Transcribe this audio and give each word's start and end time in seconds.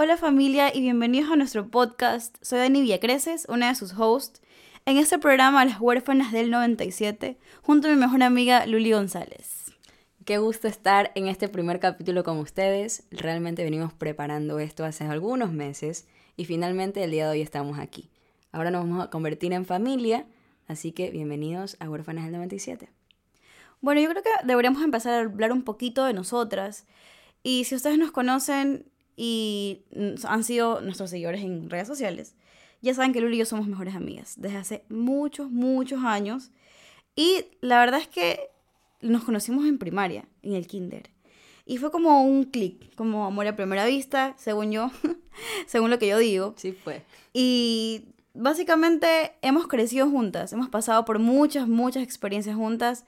Hola 0.00 0.16
familia 0.16 0.72
y 0.72 0.80
bienvenidos 0.80 1.32
a 1.32 1.34
nuestro 1.34 1.66
podcast. 1.72 2.36
Soy 2.40 2.60
Dani 2.60 2.82
Villacreces, 2.82 3.46
una 3.48 3.66
de 3.66 3.74
sus 3.74 3.92
hosts. 3.98 4.40
En 4.86 4.96
este 4.96 5.18
programa 5.18 5.64
Las 5.64 5.80
huérfanas 5.80 6.30
del 6.30 6.52
97, 6.52 7.36
junto 7.62 7.88
a 7.88 7.90
mi 7.90 7.96
mejor 7.96 8.22
amiga 8.22 8.64
Luli 8.66 8.92
González. 8.92 9.72
Qué 10.24 10.38
gusto 10.38 10.68
estar 10.68 11.10
en 11.16 11.26
este 11.26 11.48
primer 11.48 11.80
capítulo 11.80 12.22
con 12.22 12.38
ustedes. 12.38 13.08
Realmente 13.10 13.64
venimos 13.64 13.92
preparando 13.92 14.60
esto 14.60 14.84
hace 14.84 15.02
algunos 15.02 15.50
meses 15.50 16.06
y 16.36 16.44
finalmente 16.44 17.02
el 17.02 17.10
día 17.10 17.24
de 17.24 17.32
hoy 17.32 17.40
estamos 17.40 17.80
aquí. 17.80 18.08
Ahora 18.52 18.70
nos 18.70 18.82
vamos 18.82 19.04
a 19.04 19.10
convertir 19.10 19.52
en 19.52 19.66
familia, 19.66 20.26
así 20.68 20.92
que 20.92 21.10
bienvenidos 21.10 21.76
a 21.80 21.90
Huérfanas 21.90 22.22
del 22.22 22.34
97. 22.34 22.88
Bueno, 23.80 24.00
yo 24.00 24.08
creo 24.10 24.22
que 24.22 24.30
deberíamos 24.44 24.80
empezar 24.80 25.14
a 25.14 25.20
hablar 25.22 25.50
un 25.50 25.64
poquito 25.64 26.04
de 26.04 26.12
nosotras. 26.12 26.86
Y 27.42 27.64
si 27.64 27.74
ustedes 27.74 27.98
nos 27.98 28.12
conocen 28.12 28.86
y 29.20 29.82
han 30.28 30.44
sido 30.44 30.80
nuestros 30.80 31.10
seguidores 31.10 31.42
en 31.42 31.68
redes 31.68 31.88
sociales, 31.88 32.36
ya 32.80 32.94
saben 32.94 33.12
que 33.12 33.20
Luli 33.20 33.34
y 33.34 33.38
yo 33.40 33.46
somos 33.46 33.66
mejores 33.66 33.96
amigas 33.96 34.34
desde 34.36 34.56
hace 34.56 34.84
muchos, 34.88 35.50
muchos 35.50 36.04
años. 36.04 36.52
Y 37.16 37.46
la 37.60 37.80
verdad 37.80 38.00
es 38.00 38.06
que 38.06 38.48
nos 39.00 39.24
conocimos 39.24 39.66
en 39.66 39.78
primaria, 39.78 40.24
en 40.42 40.52
el 40.52 40.68
kinder. 40.68 41.10
Y 41.66 41.78
fue 41.78 41.90
como 41.90 42.22
un 42.22 42.44
clic, 42.44 42.94
como 42.94 43.26
amor 43.26 43.48
a 43.48 43.56
primera 43.56 43.84
vista, 43.86 44.34
según 44.38 44.70
yo, 44.70 44.92
según 45.66 45.90
lo 45.90 45.98
que 45.98 46.06
yo 46.06 46.18
digo. 46.18 46.54
Sí 46.56 46.70
fue. 46.70 47.02
Y 47.32 48.04
básicamente 48.34 49.32
hemos 49.42 49.66
crecido 49.66 50.08
juntas, 50.08 50.52
hemos 50.52 50.68
pasado 50.68 51.04
por 51.04 51.18
muchas, 51.18 51.66
muchas 51.66 52.04
experiencias 52.04 52.54
juntas 52.54 53.04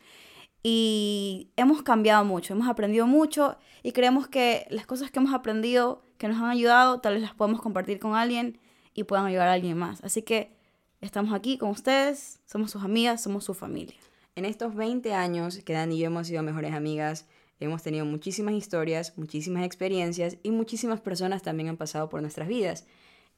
y 0.64 1.50
hemos 1.56 1.83
cambiado 1.83 2.25
mucho, 2.25 2.55
hemos 2.55 2.69
aprendido 2.69 3.06
mucho 3.06 3.56
y 3.83 3.92
creemos 3.92 4.28
que 4.28 4.67
las 4.70 4.86
cosas 4.86 5.11
que 5.11 5.19
hemos 5.19 5.34
aprendido, 5.34 6.03
que 6.19 6.28
nos 6.28 6.39
han 6.39 6.50
ayudado, 6.50 7.00
tal 7.00 7.14
vez 7.14 7.23
las 7.23 7.34
podemos 7.34 7.62
compartir 7.62 7.98
con 7.98 8.14
alguien 8.14 8.59
y 8.95 9.05
puedan 9.05 9.27
ayudar 9.27 9.48
a 9.48 9.53
alguien 9.53 9.77
más. 9.78 10.03
Así 10.05 10.22
que 10.22 10.56
estamos 11.00 11.33
aquí 11.33 11.59
con 11.59 11.70
ustedes, 11.70 12.41
somos 12.47 12.70
sus 12.70 12.83
amigas, 12.83 13.22
somos 13.22 13.45
su 13.45 13.55
familia. 13.55 13.97
En 14.37 14.45
estos 14.45 14.75
20 14.75 15.12
años 15.14 15.59
que 15.64 15.72
Dani 15.72 15.97
y 15.97 16.00
yo 16.00 16.06
hemos 16.06 16.27
sido 16.27 16.42
mejores 16.42 16.72
amigas, 16.75 17.27
hemos 17.59 17.83
tenido 17.83 18.05
muchísimas 18.05 18.55
historias, 18.55 19.17
muchísimas 19.17 19.64
experiencias 19.64 20.39
y 20.42 20.50
muchísimas 20.50 21.00
personas 21.00 21.42
también 21.42 21.69
han 21.69 21.77
pasado 21.77 22.09
por 22.09 22.20
nuestras 22.22 22.48
vidas. 22.48 22.87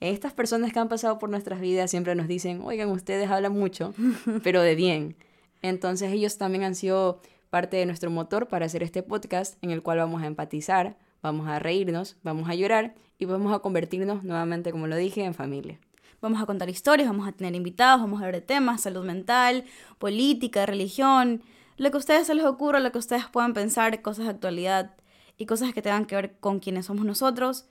Estas 0.01 0.33
personas 0.33 0.73
que 0.73 0.81
han 0.81 0.89
pasado 0.89 1.19
por 1.19 1.31
nuestras 1.31 1.61
vidas 1.61 1.91
siempre 1.91 2.15
nos 2.15 2.27
dicen, 2.27 2.61
oigan, 2.63 2.89
ustedes 2.89 3.31
hablan 3.31 3.53
mucho, 3.53 3.95
pero 4.43 4.63
de 4.63 4.75
bien. 4.75 5.17
Entonces 5.63 6.13
ellos 6.13 6.39
también 6.39 6.65
han 6.65 6.75
sido 6.75 7.21
parte 7.53 7.77
de 7.77 7.85
nuestro 7.85 8.11
motor 8.11 8.49
para 8.49 8.65
hacer 8.65 8.83
este 8.83 9.03
podcast 9.03 9.63
en 9.63 9.73
el 9.73 9.83
cual 9.83 9.99
vamos 9.99 10.23
a 10.23 10.27
empatizar, 10.27 10.97
vamos 11.21 11.47
a 11.49 11.59
reírnos, 11.59 12.17
vamos 12.23 12.49
a 12.49 12.55
llorar 12.55 12.95
y 13.19 13.27
vamos 13.27 13.55
a 13.55 13.59
convertirnos 13.59 14.25
nuevamente, 14.25 14.71
como 14.73 14.87
lo 14.87 14.97
dije, 14.97 15.23
en 15.23 15.35
familia. 15.35 15.79
Vamos 16.23 16.41
a 16.41 16.47
contar 16.47 16.71
historias, 16.71 17.07
vamos 17.09 17.29
a 17.29 17.33
tener 17.33 17.55
invitados, 17.55 18.01
vamos 18.01 18.23
a 18.23 18.25
hablar 18.25 18.41
de 18.41 18.47
temas, 18.47 18.81
salud 18.81 19.05
mental, 19.05 19.65
política, 19.99 20.65
religión, 20.65 21.43
lo 21.77 21.91
que 21.91 21.99
a 21.99 22.01
ustedes 22.01 22.27
se 22.27 22.35
les 22.35 22.47
ocurra, 22.47 22.81
lo 22.81 22.91
que 22.91 22.97
ustedes 22.97 23.27
puedan 23.27 23.53
pensar, 23.53 24.01
cosas 24.01 24.25
de 24.25 24.31
actualidad 24.31 24.95
y 25.37 25.45
cosas 25.45 25.75
que 25.75 25.83
tengan 25.83 26.07
que 26.07 26.17
ver 26.17 26.39
con 26.41 26.59
quienes 26.59 26.87
somos 26.87 27.05
nosotros, 27.05 27.67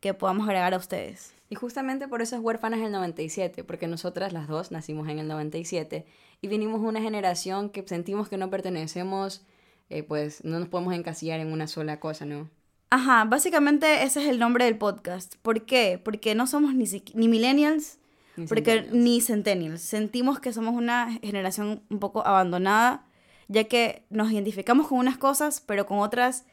que 0.00 0.12
podamos 0.12 0.46
agregar 0.46 0.74
a 0.74 0.76
ustedes. 0.76 1.32
Y 1.52 1.54
justamente 1.54 2.08
por 2.08 2.22
eso 2.22 2.34
es 2.34 2.40
Huérfanas 2.40 2.80
del 2.80 2.92
97, 2.92 3.62
porque 3.62 3.86
nosotras 3.86 4.32
las 4.32 4.48
dos 4.48 4.70
nacimos 4.72 5.06
en 5.10 5.18
el 5.18 5.28
97 5.28 6.06
y 6.40 6.48
vinimos 6.48 6.80
una 6.80 7.02
generación 7.02 7.68
que 7.68 7.86
sentimos 7.86 8.30
que 8.30 8.38
no 8.38 8.48
pertenecemos, 8.48 9.44
eh, 9.90 10.02
pues 10.02 10.42
no 10.44 10.58
nos 10.58 10.70
podemos 10.70 10.94
encasillar 10.94 11.40
en 11.40 11.52
una 11.52 11.66
sola 11.66 12.00
cosa, 12.00 12.24
¿no? 12.24 12.48
Ajá, 12.88 13.26
básicamente 13.26 14.02
ese 14.02 14.22
es 14.22 14.30
el 14.30 14.38
nombre 14.38 14.64
del 14.64 14.78
podcast. 14.78 15.34
¿Por 15.42 15.66
qué? 15.66 16.00
Porque 16.02 16.34
no 16.34 16.46
somos 16.46 16.74
ni, 16.74 16.86
ni 17.12 17.28
millennials, 17.28 17.98
ni 18.38 18.46
porque 18.46 18.70
centennials. 18.70 19.04
ni 19.04 19.20
centennials. 19.20 19.82
Sentimos 19.82 20.40
que 20.40 20.54
somos 20.54 20.74
una 20.74 21.18
generación 21.20 21.82
un 21.90 21.98
poco 21.98 22.26
abandonada, 22.26 23.04
ya 23.48 23.64
que 23.64 24.06
nos 24.08 24.32
identificamos 24.32 24.88
con 24.88 24.96
unas 24.96 25.18
cosas, 25.18 25.60
pero 25.60 25.84
con 25.84 25.98
otras 25.98 26.46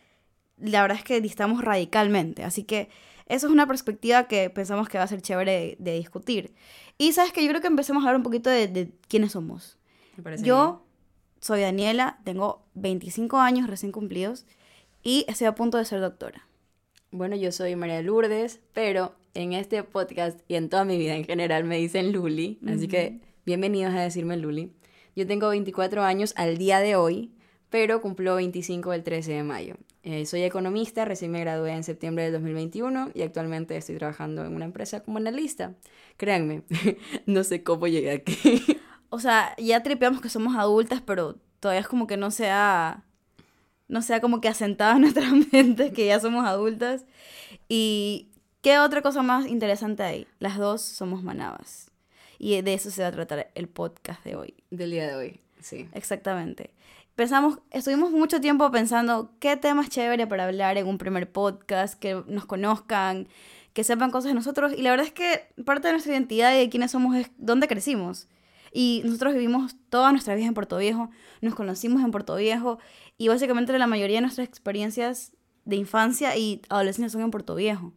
la 0.57 0.81
verdad 0.81 0.97
es 0.97 1.05
que 1.05 1.21
distamos 1.21 1.63
radicalmente. 1.63 2.43
Así 2.43 2.63
que 2.63 2.89
eso 3.29 3.47
es 3.47 3.53
una 3.53 3.67
perspectiva 3.67 4.27
que 4.27 4.49
pensamos 4.49 4.89
que 4.89 4.97
va 4.97 5.05
a 5.05 5.07
ser 5.07 5.21
chévere 5.21 5.77
de, 5.79 5.93
discutir. 5.93 6.53
Y 6.97 7.13
sabes 7.13 7.31
que 7.31 7.43
yo 7.43 7.49
creo 7.49 7.61
que 7.61 7.67
empecemos 7.67 8.03
a 8.03 8.07
hablar 8.07 8.17
un 8.17 8.23
poquito 8.23 8.49
de, 8.49 8.67
de 8.67 8.91
quiénes 9.07 9.31
somos. 9.31 9.77
yo 10.41 10.83
soy 11.39 11.61
Daniela, 11.61 12.19
tengo 12.25 12.65
25 12.73 13.37
años 13.37 13.69
recién 13.69 13.91
cumplidos 13.91 14.45
y 15.03 15.25
estoy 15.27 15.47
a 15.47 15.55
punto 15.55 15.77
de 15.77 15.85
ser 15.85 16.01
doctora. 16.01 16.47
Bueno, 17.11 17.35
yo 17.35 17.51
soy 17.51 17.75
María 17.75 18.01
Lourdes, 18.01 18.59
pero 18.73 19.15
en 19.33 19.53
este 19.53 19.83
podcast 19.83 20.39
y 20.47 20.55
en 20.55 20.69
toda 20.69 20.83
mi 20.83 20.97
vida 20.97 21.15
en 21.15 21.23
general 21.23 21.63
me 21.63 21.77
dicen 21.77 22.11
Luli, 22.11 22.59
así 22.67 22.87
que 22.87 23.19
bienvenidos 23.45 23.93
a 23.93 24.01
decirme 24.01 24.37
Luli. 24.37 24.73
Yo 25.15 25.25
tengo 25.27 25.49
24 25.49 26.03
años 26.03 26.33
al 26.35 26.57
día 26.57 26.79
de 26.79 26.95
hoy, 26.95 27.31
pero 27.69 28.01
cumplo 28.01 28.35
25 28.35 28.93
el 28.93 29.03
13 29.03 29.33
de 29.33 29.43
mayo. 29.43 29.75
Eh, 30.03 30.25
soy 30.25 30.43
economista, 30.43 31.03
recién 31.03 31.31
me 31.31 31.41
gradué 31.41 31.71
en 31.71 31.83
septiembre 31.83 32.23
del 32.23 32.33
2021 32.33 33.11
y 33.13 33.21
actualmente 33.21 33.75
estoy 33.75 33.97
trabajando 33.97 34.45
en 34.45 34.55
una 34.55 34.65
empresa 34.65 35.01
como 35.01 35.17
analista. 35.17 35.75
Créanme, 36.17 36.63
no 37.25 37.43
sé 37.43 37.63
cómo 37.63 37.87
llegué 37.87 38.11
aquí. 38.11 38.63
o 39.09 39.19
sea, 39.19 39.55
ya 39.57 39.83
tripeamos 39.83 40.21
que 40.21 40.29
somos 40.29 40.55
adultas, 40.55 41.01
pero 41.01 41.35
todavía 41.59 41.81
es 41.81 41.87
como 41.87 42.07
que 42.07 42.17
no 42.17 42.31
sea 42.31 43.03
no 43.89 44.01
sea 44.03 44.21
como 44.21 44.39
que 44.39 44.47
asentado 44.47 44.95
en 44.95 45.01
nuestra 45.01 45.29
mente 45.51 45.91
que 45.91 46.05
ya 46.05 46.19
somos 46.19 46.45
adultas. 46.45 47.05
Y 47.67 48.29
qué 48.61 48.79
otra 48.79 49.01
cosa 49.01 49.21
más 49.21 49.47
interesante 49.47 50.03
hay. 50.03 50.27
Las 50.39 50.57
dos 50.57 50.81
somos 50.81 51.23
manabas. 51.23 51.91
Y 52.37 52.61
de 52.61 52.73
eso 52.73 52.89
se 52.89 53.01
va 53.01 53.09
a 53.09 53.11
tratar 53.11 53.51
el 53.55 53.67
podcast 53.67 54.23
de 54.23 54.35
hoy. 54.37 54.53
Del 54.69 54.91
día 54.91 55.07
de 55.07 55.15
hoy, 55.15 55.39
sí. 55.59 55.89
Exactamente. 55.93 56.71
Pensamos, 57.19 57.59
estuvimos 57.71 58.11
mucho 58.11 58.39
tiempo 58.39 58.71
pensando 58.71 59.33
qué 59.41 59.57
temas 59.57 59.89
chévere 59.89 60.25
para 60.25 60.45
hablar 60.45 60.77
en 60.77 60.87
un 60.87 60.97
primer 60.97 61.29
podcast, 61.29 61.99
que 61.99 62.23
nos 62.27 62.45
conozcan, 62.45 63.27
que 63.73 63.83
sepan 63.83 64.09
cosas 64.09 64.29
de 64.29 64.35
nosotros. 64.35 64.71
Y 64.71 64.83
la 64.83 64.91
verdad 64.91 65.05
es 65.05 65.11
que 65.11 65.51
parte 65.65 65.89
de 65.89 65.95
nuestra 65.95 66.13
identidad 66.13 66.55
y 66.55 66.59
de 66.59 66.69
quiénes 66.69 66.91
somos 66.91 67.17
es 67.17 67.29
dónde 67.37 67.67
crecimos. 67.67 68.29
Y 68.71 69.01
nosotros 69.03 69.33
vivimos 69.33 69.75
toda 69.89 70.13
nuestra 70.13 70.33
vida 70.33 70.45
en 70.45 70.53
Puerto 70.53 70.77
Viejo, 70.77 71.09
nos 71.41 71.55
conocimos 71.55 72.01
en 72.03 72.11
Puerto 72.11 72.37
Viejo 72.37 72.79
y 73.17 73.27
básicamente 73.27 73.77
la 73.77 73.85
mayoría 73.85 74.19
de 74.19 74.21
nuestras 74.21 74.47
experiencias 74.47 75.33
de 75.65 75.75
infancia 75.75 76.37
y 76.37 76.61
adolescencia 76.69 77.09
son 77.09 77.23
en 77.23 77.31
Puerto 77.31 77.53
Viejo. 77.53 77.91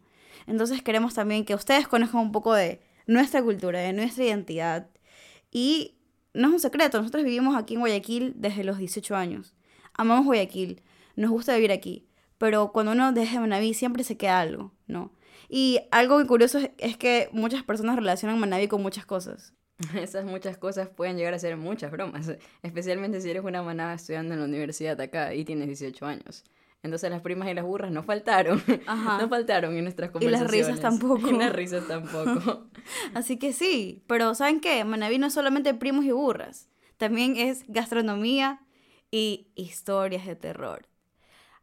Entonces 0.47 0.81
queremos 0.81 1.13
también 1.13 1.45
que 1.45 1.55
ustedes 1.55 1.87
conozcan 1.87 2.19
un 2.19 2.33
poco 2.33 2.53
de 2.53 2.81
nuestra 3.07 3.41
cultura, 3.41 3.79
de 3.79 3.93
nuestra 3.93 4.25
identidad. 4.25 4.89
Y 5.49 5.95
no 6.33 6.47
es 6.47 6.53
un 6.53 6.59
secreto, 6.59 6.99
nosotros 6.99 7.23
vivimos 7.23 7.55
aquí 7.55 7.75
en 7.75 7.81
Guayaquil 7.81 8.33
desde 8.35 8.63
los 8.63 8.77
18 8.77 9.15
años. 9.15 9.53
Amamos 9.93 10.25
Guayaquil, 10.25 10.81
nos 11.15 11.31
gusta 11.31 11.55
vivir 11.55 11.71
aquí, 11.71 12.07
pero 12.37 12.71
cuando 12.71 12.91
uno 12.91 13.11
deja 13.11 13.39
Manaví 13.39 13.73
siempre 13.73 14.03
se 14.03 14.17
queda 14.17 14.39
algo, 14.39 14.71
¿no? 14.87 15.11
Y 15.49 15.79
algo 15.91 16.15
muy 16.15 16.25
curioso 16.25 16.59
es 16.77 16.97
que 16.97 17.29
muchas 17.31 17.63
personas 17.63 17.95
relacionan 17.95 18.39
Manaví 18.39 18.67
con 18.67 18.81
muchas 18.81 19.05
cosas. 19.05 19.53
Esas 19.95 20.25
muchas 20.25 20.57
cosas 20.57 20.89
pueden 20.89 21.17
llegar 21.17 21.33
a 21.33 21.39
ser 21.39 21.57
muchas 21.57 21.91
bromas, 21.91 22.31
especialmente 22.63 23.21
si 23.21 23.29
eres 23.29 23.43
una 23.43 23.61
manada 23.61 23.93
estudiando 23.93 24.33
en 24.33 24.39
la 24.39 24.45
universidad 24.45 24.99
acá 24.99 25.33
y 25.33 25.45
tienes 25.45 25.67
18 25.67 26.05
años. 26.05 26.43
Entonces 26.83 27.09
las 27.09 27.21
primas 27.21 27.49
y 27.49 27.53
las 27.53 27.63
burras 27.63 27.91
no 27.91 28.03
faltaron, 28.03 28.61
no 28.87 29.29
faltaron 29.29 29.75
en 29.75 29.83
nuestras 29.83 30.11
conversaciones. 30.11 30.53
Y 30.53 30.59
las 30.59 30.67
risas 30.67 30.81
tampoco. 30.81 31.29
Y 31.29 31.37
las 31.37 31.53
risas 31.53 31.87
tampoco. 31.87 32.67
Así 33.13 33.39
que 33.39 33.53
sí, 33.53 34.03
pero 34.05 34.35
¿saben 34.35 34.59
qué? 34.59 34.83
Manaví 34.83 35.17
no 35.17 35.27
es 35.27 35.33
solamente 35.33 35.73
primos 35.73 36.05
y 36.05 36.11
burras, 36.11 36.69
también 36.97 37.37
es 37.37 37.63
gastronomía 37.67 38.61
y 39.09 39.47
historias 39.55 40.25
de 40.25 40.35
terror. 40.35 40.87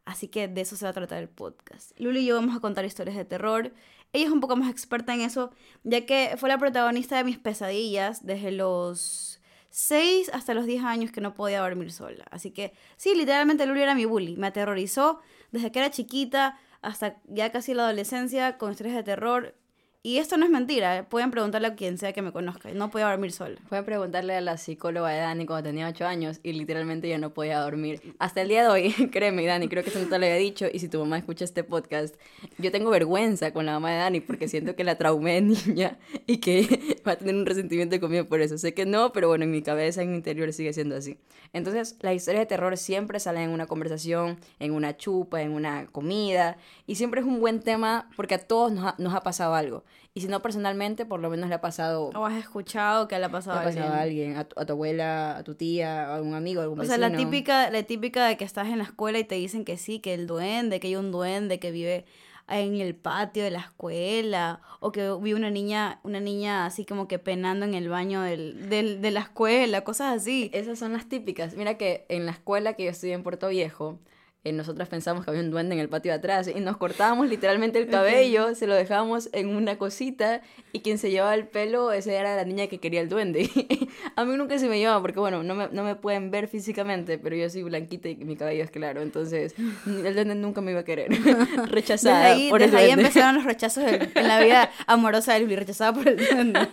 Así 0.03 0.27
que 0.27 0.47
de 0.47 0.61
eso 0.61 0.75
se 0.75 0.85
va 0.85 0.89
a 0.89 0.93
tratar 0.93 1.21
el 1.21 1.29
podcast. 1.29 1.91
Luli 1.99 2.21
y 2.21 2.25
yo 2.25 2.35
vamos 2.35 2.55
a 2.55 2.59
contar 2.59 2.83
historias 2.83 3.15
de 3.15 3.23
terror 3.23 3.71
ella 4.13 4.25
es 4.25 4.31
un 4.31 4.41
poco 4.41 4.55
más 4.57 4.69
experta 4.69 5.13
en 5.13 5.21
eso, 5.21 5.51
ya 5.83 6.05
que 6.05 6.35
fue 6.37 6.49
la 6.49 6.57
protagonista 6.57 7.17
de 7.17 7.23
mis 7.23 7.37
pesadillas 7.37 8.25
desde 8.25 8.51
los 8.51 9.40
6 9.71 10.29
hasta 10.33 10.53
los 10.53 10.65
10 10.65 10.83
años 10.83 11.11
que 11.11 11.21
no 11.21 11.33
podía 11.33 11.61
dormir 11.61 11.91
sola. 11.91 12.25
Así 12.29 12.51
que 12.51 12.73
sí, 12.97 13.15
literalmente 13.15 13.65
Luli 13.65 13.81
era 13.81 13.95
mi 13.95 14.05
bully. 14.05 14.37
Me 14.37 14.47
aterrorizó 14.47 15.21
desde 15.51 15.71
que 15.71 15.79
era 15.79 15.89
chiquita 15.89 16.59
hasta 16.81 17.17
ya 17.27 17.51
casi 17.51 17.73
la 17.73 17.83
adolescencia 17.83 18.57
con 18.57 18.71
historias 18.71 18.95
de 18.95 19.03
terror. 19.03 19.55
Y 20.03 20.17
esto 20.17 20.35
no 20.35 20.45
es 20.45 20.51
mentira, 20.51 20.97
¿eh? 20.97 21.03
pueden 21.03 21.29
preguntarle 21.29 21.67
a 21.67 21.75
quien 21.75 21.99
sea 21.99 22.11
que 22.11 22.23
me 22.23 22.31
conozca, 22.31 22.71
no 22.71 22.89
podía 22.89 23.07
dormir 23.07 23.31
sola. 23.31 23.59
Pueden 23.69 23.85
preguntarle 23.85 24.35
a 24.35 24.41
la 24.41 24.57
psicóloga 24.57 25.09
de 25.09 25.19
Dani 25.19 25.45
cuando 25.45 25.69
tenía 25.69 25.87
8 25.87 26.07
años 26.07 26.39
y 26.41 26.53
literalmente 26.53 27.07
ya 27.07 27.19
no 27.19 27.35
podía 27.35 27.59
dormir. 27.59 28.01
Hasta 28.17 28.41
el 28.41 28.47
día 28.47 28.63
de 28.63 28.69
hoy, 28.69 28.93
créeme 29.11 29.45
Dani, 29.45 29.67
creo 29.67 29.83
que 29.83 29.91
eso 29.91 29.99
no 29.99 30.05
te 30.05 30.17
lo 30.17 30.25
había 30.25 30.37
dicho 30.37 30.65
y 30.73 30.79
si 30.79 30.87
tu 30.87 30.97
mamá 30.97 31.19
escucha 31.19 31.45
este 31.45 31.63
podcast, 31.63 32.15
yo 32.57 32.71
tengo 32.71 32.89
vergüenza 32.89 33.53
con 33.53 33.67
la 33.67 33.73
mamá 33.73 33.91
de 33.91 33.97
Dani 33.97 34.21
porque 34.21 34.47
siento 34.47 34.75
que 34.75 34.83
la 34.83 34.97
traumé 34.97 35.33
de 35.33 35.41
niña 35.41 35.99
y 36.25 36.37
que 36.37 36.97
va 37.07 37.11
a 37.11 37.15
tener 37.17 37.35
un 37.35 37.45
resentimiento 37.45 37.99
conmigo 37.99 38.25
por 38.25 38.41
eso. 38.41 38.57
Sé 38.57 38.73
que 38.73 38.87
no, 38.87 39.13
pero 39.13 39.27
bueno, 39.27 39.43
en 39.43 39.51
mi 39.51 39.61
cabeza, 39.61 40.01
en 40.01 40.09
mi 40.09 40.15
interior 40.15 40.51
sigue 40.51 40.73
siendo 40.73 40.95
así. 40.95 41.19
Entonces, 41.53 41.97
las 41.99 42.15
historias 42.15 42.41
de 42.41 42.47
terror 42.47 42.75
siempre 42.75 43.19
salen 43.19 43.43
en 43.43 43.49
una 43.51 43.67
conversación, 43.67 44.39
en 44.57 44.71
una 44.71 44.97
chupa, 44.97 45.43
en 45.43 45.51
una 45.51 45.85
comida 45.85 46.57
y 46.87 46.95
siempre 46.95 47.21
es 47.21 47.27
un 47.27 47.39
buen 47.39 47.59
tema 47.59 48.09
porque 48.15 48.33
a 48.33 48.39
todos 48.39 48.71
nos 48.71 48.97
nos 48.97 49.13
ha 49.13 49.21
pasado 49.21 49.53
algo. 49.53 49.83
Y 50.13 50.21
si 50.21 50.27
no 50.27 50.41
personalmente, 50.41 51.05
por 51.05 51.19
lo 51.21 51.29
menos 51.29 51.47
le 51.47 51.55
ha 51.55 51.61
pasado... 51.61 52.09
O 52.15 52.25
has 52.25 52.37
escuchado 52.37 53.07
que 53.07 53.17
le 53.17 53.25
ha 53.25 53.29
pasado, 53.29 53.61
le 53.61 53.61
ha 53.61 53.73
pasado 53.73 53.93
a 53.93 54.01
alguien. 54.01 54.35
A, 54.35 54.43
tu, 54.43 54.59
a 54.59 54.65
tu, 54.65 54.73
abuela, 54.73 55.37
a 55.37 55.43
tu 55.43 55.55
tía, 55.55 56.15
a 56.15 56.21
un 56.21 56.33
amigo, 56.33 56.59
a 56.59 56.63
algún 56.63 56.79
vecino. 56.79 56.95
O 56.95 56.97
sea, 56.99 57.09
la 57.09 57.15
típica, 57.15 57.69
la 57.69 57.83
típica 57.83 58.27
de 58.27 58.35
que 58.35 58.43
estás 58.43 58.67
en 58.67 58.79
la 58.79 58.83
escuela 58.83 59.19
y 59.19 59.23
te 59.23 59.35
dicen 59.35 59.63
que 59.63 59.77
sí, 59.77 59.99
que 59.99 60.13
el 60.13 60.27
duende, 60.27 60.79
que 60.79 60.87
hay 60.87 60.97
un 60.97 61.11
duende 61.11 61.59
que 61.59 61.71
vive 61.71 62.05
en 62.49 62.81
el 62.81 62.95
patio 62.95 63.43
de 63.43 63.51
la 63.51 63.59
escuela 63.59 64.61
o 64.79 64.91
que 64.91 65.15
vi 65.21 65.33
una 65.33 65.49
niña 65.49 65.99
una 66.03 66.19
niña 66.19 66.65
así 66.65 66.85
como 66.85 67.07
que 67.07 67.19
penando 67.19 67.65
en 67.65 67.73
el 67.73 67.89
baño 67.89 68.21
del, 68.21 68.69
del, 68.69 69.01
de 69.01 69.11
la 69.11 69.21
escuela 69.21 69.83
cosas 69.83 70.15
así 70.15 70.49
esas 70.53 70.79
son 70.79 70.93
las 70.93 71.07
típicas 71.07 71.55
mira 71.55 71.77
que 71.77 72.05
en 72.09 72.25
la 72.25 72.31
escuela 72.31 72.73
que 72.73 72.85
yo 72.85 72.89
estudié 72.89 73.13
en 73.13 73.23
Puerto 73.23 73.47
Viejo 73.47 73.99
eh, 74.43 74.51
nosotras 74.53 74.89
pensamos 74.89 75.23
que 75.23 75.29
había 75.29 75.43
un 75.43 75.51
duende 75.51 75.75
en 75.75 75.81
el 75.81 75.87
patio 75.87 76.11
de 76.11 76.17
atrás 76.17 76.47
y 76.47 76.59
nos 76.61 76.77
cortábamos 76.77 77.29
literalmente 77.29 77.77
el 77.77 77.87
cabello, 77.87 78.55
se 78.55 78.65
lo 78.65 78.73
dejábamos 78.73 79.29
en 79.33 79.55
una 79.55 79.77
cosita 79.77 80.41
y 80.71 80.79
quien 80.79 80.97
se 80.97 81.11
llevaba 81.11 81.35
el 81.35 81.45
pelo, 81.45 81.91
esa 81.91 82.11
era 82.11 82.35
la 82.35 82.43
niña 82.43 82.65
que 82.65 82.79
quería 82.79 83.01
el 83.01 83.09
duende. 83.09 83.49
a 84.15 84.25
mí 84.25 84.35
nunca 84.35 84.57
se 84.57 84.67
me 84.67 84.79
llevaba 84.79 84.99
porque, 84.99 85.19
bueno, 85.19 85.43
no 85.43 85.53
me, 85.53 85.67
no 85.71 85.83
me 85.83 85.95
pueden 85.95 86.31
ver 86.31 86.47
físicamente, 86.47 87.19
pero 87.19 87.35
yo 87.35 87.49
soy 87.51 87.61
blanquita 87.61 88.09
y 88.09 88.15
mi 88.15 88.35
cabello 88.35 88.63
es 88.63 88.71
claro, 88.71 89.03
entonces 89.03 89.53
el 89.85 90.13
duende 90.15 90.33
nunca 90.33 90.61
me 90.61 90.71
iba 90.71 90.79
a 90.79 90.85
querer. 90.85 91.11
Rechazada 91.67 92.29
desde 92.29 92.31
ahí, 92.31 92.49
por 92.49 92.61
desde 92.61 92.71
el 92.71 92.77
ahí 92.77 92.85
duende. 92.87 93.03
empezaron 93.03 93.35
los 93.35 93.43
rechazos 93.45 93.83
en, 93.83 94.11
en 94.15 94.27
la 94.27 94.39
vida 94.39 94.71
amorosa 94.87 95.33
de 95.33 95.41
Luli, 95.41 95.55
rechazada 95.55 95.93
por 95.93 96.07
el 96.07 96.17
duende. 96.17 96.67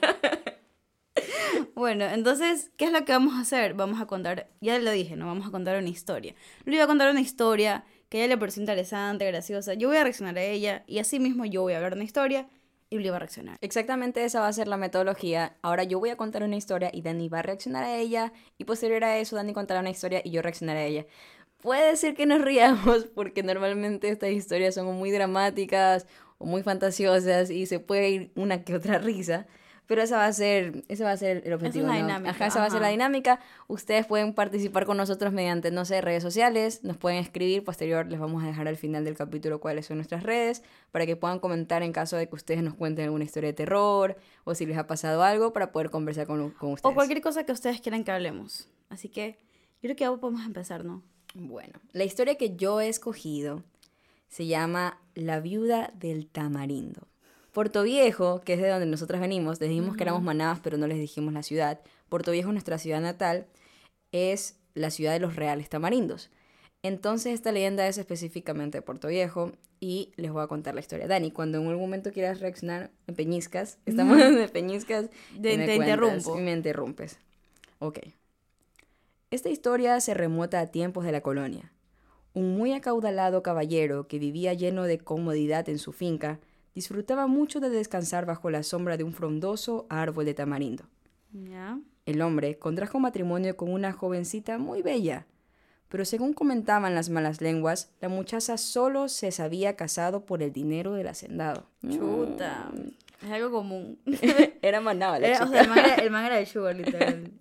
Bueno, 1.74 2.04
entonces, 2.06 2.72
¿qué 2.76 2.86
es 2.86 2.92
lo 2.92 3.04
que 3.04 3.12
vamos 3.12 3.34
a 3.34 3.40
hacer? 3.40 3.74
Vamos 3.74 4.00
a 4.00 4.06
contar, 4.06 4.48
ya 4.60 4.78
lo 4.78 4.90
dije, 4.90 5.14
¿no? 5.16 5.26
Vamos 5.26 5.46
a 5.46 5.50
contar 5.50 5.78
una 5.78 5.88
historia. 5.88 6.34
Le 6.64 6.72
voy 6.72 6.80
a 6.80 6.86
contar 6.88 7.10
una 7.10 7.20
historia 7.20 7.84
que 8.08 8.18
a 8.18 8.20
ella 8.24 8.34
le 8.34 8.38
pareció 8.38 8.60
interesante, 8.60 9.24
graciosa. 9.26 9.74
Yo 9.74 9.88
voy 9.88 9.96
a 9.96 10.02
reaccionar 10.02 10.36
a 10.38 10.42
ella 10.42 10.82
y 10.86 10.98
así 10.98 11.20
mismo 11.20 11.44
yo 11.44 11.62
voy 11.62 11.74
a 11.74 11.76
hablar 11.76 11.94
una 11.94 12.04
historia 12.04 12.48
y 12.90 12.96
Luli 12.96 13.10
va 13.10 13.16
a 13.16 13.18
reaccionar. 13.20 13.58
Exactamente 13.60 14.24
esa 14.24 14.40
va 14.40 14.48
a 14.48 14.52
ser 14.52 14.68
la 14.68 14.76
metodología. 14.76 15.56
Ahora 15.62 15.84
yo 15.84 15.98
voy 15.98 16.10
a 16.10 16.16
contar 16.16 16.42
una 16.42 16.56
historia 16.56 16.90
y 16.92 17.02
Dani 17.02 17.28
va 17.28 17.40
a 17.40 17.42
reaccionar 17.42 17.84
a 17.84 17.96
ella 17.96 18.32
y 18.56 18.64
posterior 18.64 19.04
a 19.04 19.18
eso 19.18 19.36
Dani 19.36 19.52
contará 19.52 19.80
una 19.80 19.90
historia 19.90 20.22
y 20.24 20.30
yo 20.30 20.42
reaccionaré 20.42 20.80
a 20.80 20.86
ella. 20.86 21.06
Puede 21.58 21.96
ser 21.96 22.14
que 22.14 22.26
nos 22.26 22.40
riamos 22.40 23.04
porque 23.14 23.42
normalmente 23.42 24.08
estas 24.08 24.30
historias 24.30 24.74
son 24.74 24.86
muy 24.96 25.10
dramáticas 25.10 26.06
o 26.38 26.46
muy 26.46 26.62
fantasiosas 26.62 27.50
y 27.50 27.66
se 27.66 27.80
puede 27.80 28.10
ir 28.10 28.32
una 28.36 28.64
que 28.64 28.74
otra 28.74 28.98
risa. 28.98 29.46
Pero 29.88 30.02
esa 30.02 30.18
va 30.18 30.26
a 30.26 30.32
ser, 30.34 30.84
esa 30.88 31.04
va 31.04 31.12
a 31.12 31.16
ser 31.16 31.42
el 31.46 31.54
objetivo. 31.54 31.86
Esa 31.86 31.96
es 31.96 32.02
dinámica, 32.02 32.30
Ajá, 32.30 32.46
esa 32.46 32.60
va 32.60 32.66
a 32.66 32.70
ser 32.70 32.82
la 32.82 32.88
dinámica. 32.88 33.40
Ustedes 33.68 34.04
pueden 34.04 34.34
participar 34.34 34.84
con 34.84 34.98
nosotros 34.98 35.32
mediante, 35.32 35.70
no 35.70 35.86
sé, 35.86 36.02
redes 36.02 36.22
sociales. 36.22 36.84
Nos 36.84 36.98
pueden 36.98 37.18
escribir. 37.18 37.64
Posterior 37.64 38.06
les 38.06 38.20
vamos 38.20 38.44
a 38.44 38.46
dejar 38.46 38.68
al 38.68 38.76
final 38.76 39.06
del 39.06 39.16
capítulo 39.16 39.60
cuáles 39.60 39.86
son 39.86 39.96
nuestras 39.96 40.24
redes 40.24 40.62
para 40.92 41.06
que 41.06 41.16
puedan 41.16 41.38
comentar 41.38 41.82
en 41.82 41.92
caso 41.92 42.18
de 42.18 42.28
que 42.28 42.34
ustedes 42.34 42.62
nos 42.62 42.74
cuenten 42.74 43.06
alguna 43.06 43.24
historia 43.24 43.48
de 43.48 43.54
terror 43.54 44.18
o 44.44 44.54
si 44.54 44.66
les 44.66 44.76
ha 44.76 44.86
pasado 44.86 45.22
algo 45.22 45.54
para 45.54 45.72
poder 45.72 45.88
conversar 45.88 46.26
con, 46.26 46.50
con 46.50 46.72
ustedes. 46.72 46.92
O 46.92 46.94
cualquier 46.94 47.22
cosa 47.22 47.44
que 47.44 47.52
ustedes 47.52 47.80
quieran 47.80 48.04
que 48.04 48.12
hablemos. 48.12 48.68
Así 48.90 49.08
que 49.08 49.38
yo 49.80 49.88
creo 49.88 49.96
que 49.96 50.04
ya 50.04 50.14
podemos 50.14 50.44
empezar, 50.44 50.84
¿no? 50.84 51.02
Bueno, 51.34 51.80
la 51.92 52.04
historia 52.04 52.34
que 52.34 52.56
yo 52.56 52.82
he 52.82 52.88
escogido 52.88 53.64
se 54.28 54.46
llama 54.46 55.00
La 55.14 55.40
viuda 55.40 55.92
del 55.94 56.26
tamarindo. 56.26 57.08
Puerto 57.58 57.82
Viejo, 57.82 58.40
que 58.42 58.52
es 58.52 58.60
de 58.60 58.68
donde 58.68 58.86
nosotras 58.86 59.20
venimos, 59.20 59.58
les 59.60 59.68
dijimos 59.68 59.96
que 59.96 60.04
éramos 60.04 60.22
manadas, 60.22 60.60
pero 60.62 60.78
no 60.78 60.86
les 60.86 60.96
dijimos 61.00 61.34
la 61.34 61.42
ciudad. 61.42 61.80
Puerto 62.08 62.30
Viejo, 62.30 62.52
nuestra 62.52 62.78
ciudad 62.78 63.00
natal, 63.00 63.46
es 64.12 64.60
la 64.74 64.90
ciudad 64.90 65.12
de 65.12 65.18
los 65.18 65.34
reales 65.34 65.68
tamarindos. 65.68 66.30
Entonces 66.84 67.34
esta 67.34 67.50
leyenda 67.50 67.88
es 67.88 67.98
específicamente 67.98 68.78
de 68.78 68.82
Puerto 68.82 69.08
Viejo 69.08 69.50
y 69.80 70.12
les 70.14 70.30
voy 70.30 70.44
a 70.44 70.46
contar 70.46 70.74
la 70.76 70.80
historia. 70.82 71.08
Dani, 71.08 71.32
cuando 71.32 71.58
en 71.58 71.66
algún 71.66 71.82
momento 71.82 72.12
quieras 72.12 72.38
reaccionar 72.38 72.92
en 73.08 73.16
Peñiscas, 73.16 73.78
estamos 73.86 74.20
en 74.20 74.48
Peñiscas, 74.50 75.06
De- 75.36 75.54
y 75.54 75.58
me 75.58 75.66
te 75.66 75.74
interrumpo. 75.74 76.38
Y 76.38 76.42
me 76.42 76.52
interrumpes. 76.52 77.18
Ok. 77.80 77.98
Esta 79.32 79.48
historia 79.48 80.00
se 80.00 80.14
remota 80.14 80.60
a 80.60 80.68
tiempos 80.68 81.04
de 81.04 81.10
la 81.10 81.22
colonia. 81.22 81.72
Un 82.34 82.56
muy 82.56 82.72
acaudalado 82.72 83.42
caballero 83.42 84.06
que 84.06 84.20
vivía 84.20 84.54
lleno 84.54 84.84
de 84.84 84.98
comodidad 84.98 85.68
en 85.68 85.80
su 85.80 85.90
finca 85.92 86.38
disfrutaba 86.78 87.26
mucho 87.26 87.58
de 87.58 87.70
descansar 87.70 88.24
bajo 88.24 88.50
la 88.50 88.62
sombra 88.62 88.96
de 88.96 89.02
un 89.02 89.12
frondoso 89.12 89.86
árbol 89.90 90.24
de 90.26 90.34
tamarindo. 90.34 90.84
El 92.06 92.22
hombre 92.22 92.56
contrajo 92.56 93.00
matrimonio 93.00 93.56
con 93.56 93.72
una 93.72 93.92
jovencita 93.92 94.58
muy 94.58 94.80
bella, 94.82 95.26
pero 95.88 96.04
según 96.04 96.34
comentaban 96.34 96.94
las 96.94 97.10
malas 97.10 97.40
lenguas, 97.40 97.90
la 98.00 98.08
muchacha 98.08 98.56
solo 98.58 99.08
se 99.08 99.30
había 99.42 99.74
casado 99.74 100.24
por 100.24 100.40
el 100.42 100.52
dinero 100.52 100.92
del 100.92 101.08
hacendado. 101.08 101.66
Chuta. 101.88 102.70
Mm. 102.72 103.26
Es 103.26 103.32
algo 103.32 103.50
común. 103.50 103.98
Era 104.62 104.80
manaba 104.80 105.18
la 105.18 105.26
Era- 105.26 105.42
o 105.42 105.46
chica. 105.46 105.50
sea, 105.50 105.62
el 105.62 105.68
man 105.68 105.78
era, 105.80 105.94
el 105.96 106.10
man 106.12 106.24
era 106.26 106.36
de 106.36 106.46
Sugar, 106.46 106.76
literal. 106.76 107.32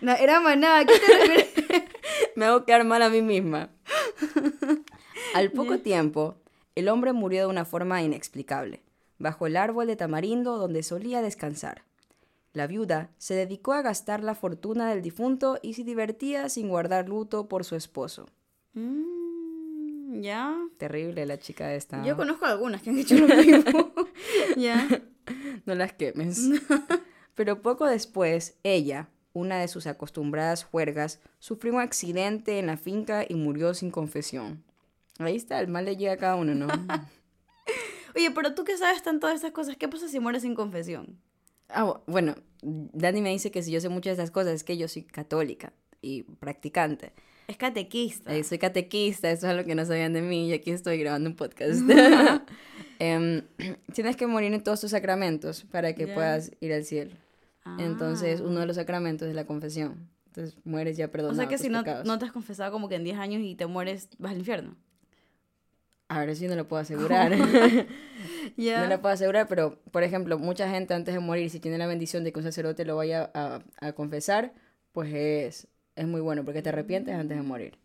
No, 0.00 0.12
era 0.12 0.40
maná. 0.40 0.84
¿Qué 0.84 0.94
te 0.98 1.14
refieres? 1.16 1.84
Me 2.36 2.44
hago 2.46 2.64
quedar 2.64 2.84
mal 2.84 3.02
a 3.02 3.08
mí 3.08 3.22
misma. 3.22 3.70
Al 5.34 5.52
poco 5.52 5.78
tiempo, 5.78 6.34
el 6.78 6.88
hombre 6.88 7.12
murió 7.12 7.42
de 7.42 7.46
una 7.48 7.64
forma 7.64 8.02
inexplicable, 8.02 8.82
bajo 9.18 9.46
el 9.46 9.56
árbol 9.56 9.86
de 9.86 9.96
tamarindo 9.96 10.58
donde 10.58 10.82
solía 10.82 11.22
descansar. 11.22 11.82
La 12.52 12.66
viuda 12.66 13.10
se 13.18 13.34
dedicó 13.34 13.72
a 13.72 13.82
gastar 13.82 14.22
la 14.22 14.34
fortuna 14.34 14.88
del 14.88 15.02
difunto 15.02 15.58
y 15.62 15.74
se 15.74 15.84
divertía 15.84 16.48
sin 16.48 16.68
guardar 16.68 17.08
luto 17.08 17.48
por 17.48 17.64
su 17.64 17.76
esposo. 17.76 18.28
Mm, 18.74 20.22
ya. 20.22 20.56
Terrible 20.76 21.26
la 21.26 21.38
chica 21.38 21.74
esta. 21.74 22.02
Yo 22.04 22.16
conozco 22.16 22.46
algunas 22.46 22.82
que 22.82 22.90
han 22.90 22.98
hecho 22.98 23.16
lo 23.16 23.26
mismo. 23.26 23.92
ya. 24.56 24.88
No 25.66 25.74
las 25.74 25.92
quemes. 25.92 26.48
Pero 27.34 27.60
poco 27.60 27.86
después, 27.86 28.56
ella, 28.62 29.10
una 29.34 29.58
de 29.58 29.68
sus 29.68 29.86
acostumbradas 29.86 30.64
juergas, 30.64 31.20
sufrió 31.38 31.74
un 31.74 31.80
accidente 31.80 32.58
en 32.58 32.68
la 32.68 32.78
finca 32.78 33.26
y 33.28 33.34
murió 33.34 33.74
sin 33.74 33.90
confesión. 33.90 34.64
Ahí 35.18 35.36
está, 35.36 35.60
el 35.60 35.68
mal 35.68 35.84
le 35.84 35.96
llega 35.96 36.12
a 36.12 36.16
cada 36.16 36.36
uno, 36.36 36.54
¿no? 36.54 36.66
Oye, 38.16 38.30
pero 38.30 38.54
tú 38.54 38.64
que 38.64 38.76
sabes 38.76 39.02
tanto 39.02 39.26
de 39.26 39.34
esas 39.34 39.50
cosas, 39.52 39.76
¿qué 39.76 39.88
pasa 39.88 40.08
si 40.08 40.18
mueres 40.20 40.42
sin 40.42 40.54
confesión? 40.54 41.18
Ah, 41.68 41.84
bu- 41.84 42.00
bueno, 42.06 42.34
Dani 42.62 43.20
me 43.20 43.30
dice 43.30 43.50
que 43.50 43.62
si 43.62 43.70
yo 43.70 43.80
sé 43.80 43.88
muchas 43.88 44.16
de 44.16 44.22
esas 44.22 44.30
cosas 44.30 44.54
es 44.54 44.64
que 44.64 44.76
yo 44.76 44.88
soy 44.88 45.02
católica 45.04 45.72
y 46.00 46.22
practicante. 46.22 47.12
Es 47.46 47.56
catequista. 47.56 48.34
Eh, 48.34 48.44
soy 48.44 48.58
catequista, 48.58 49.30
eso 49.30 49.46
es 49.46 49.52
algo 49.52 49.64
que 49.66 49.74
no 49.74 49.84
sabían 49.84 50.12
de 50.12 50.22
mí 50.22 50.48
y 50.48 50.52
aquí 50.52 50.70
estoy 50.70 50.98
grabando 50.98 51.30
un 51.30 51.36
podcast. 51.36 51.80
Em, 53.00 53.42
tienes 53.94 54.16
que 54.16 54.26
morir 54.26 54.52
en 54.52 54.62
todos 54.62 54.80
tus 54.80 54.90
sacramentos 54.90 55.64
para 55.70 55.94
que 55.94 56.06
Ya. 56.08 56.14
puedas 56.14 56.50
ir 56.60 56.72
al 56.72 56.84
cielo. 56.84 57.12
Entonces, 57.78 58.40
Ah. 58.40 58.44
uno 58.46 58.60
de 58.60 58.66
los 58.66 58.76
sacramentos 58.76 59.28
es 59.28 59.34
la 59.34 59.44
confesión. 59.46 60.08
Entonces, 60.26 60.56
mueres 60.64 60.96
ya 60.96 61.06
O 61.06 61.10
perdonado. 61.10 61.38
sea 61.38 61.48
que 61.48 61.58
si 61.58 61.68
no, 61.68 61.82
no 62.04 62.18
te 62.18 62.24
has 62.24 62.32
confesado 62.32 62.72
como 62.72 62.88
que 62.88 62.94
en 62.96 63.04
10 63.04 63.18
años 63.18 63.42
y 63.42 63.54
te 63.54 63.66
mueres, 63.66 64.08
vas 64.18 64.32
al 64.32 64.38
infierno. 64.38 64.74
A 66.08 66.24
ver, 66.24 66.34
si 66.36 66.48
no 66.48 66.56
lo 66.56 66.66
puedo 66.66 66.82
asegurar. 66.82 67.32
No 68.56 68.86
lo 68.86 69.00
puedo 69.00 69.14
asegurar, 69.14 69.46
pero, 69.46 69.78
por 69.92 70.02
ejemplo, 70.02 70.38
mucha 70.38 70.68
gente 70.68 70.92
antes 70.92 71.14
de 71.14 71.20
morir, 71.20 71.50
si 71.50 71.60
tiene 71.60 71.78
la 71.78 71.86
bendición 71.86 72.24
de 72.24 72.32
que 72.32 72.38
un 72.40 72.44
sacerdote 72.44 72.84
lo 72.84 72.96
vaya 72.96 73.30
a, 73.34 73.60
a 73.80 73.92
confesar, 73.92 74.52
pues 74.92 75.12
es, 75.14 75.68
es 75.94 76.06
muy 76.06 76.20
bueno, 76.20 76.44
porque 76.44 76.62
te 76.62 76.70
arrepientes 76.70 77.14
antes 77.14 77.36
de 77.36 77.42
morir. 77.42 77.78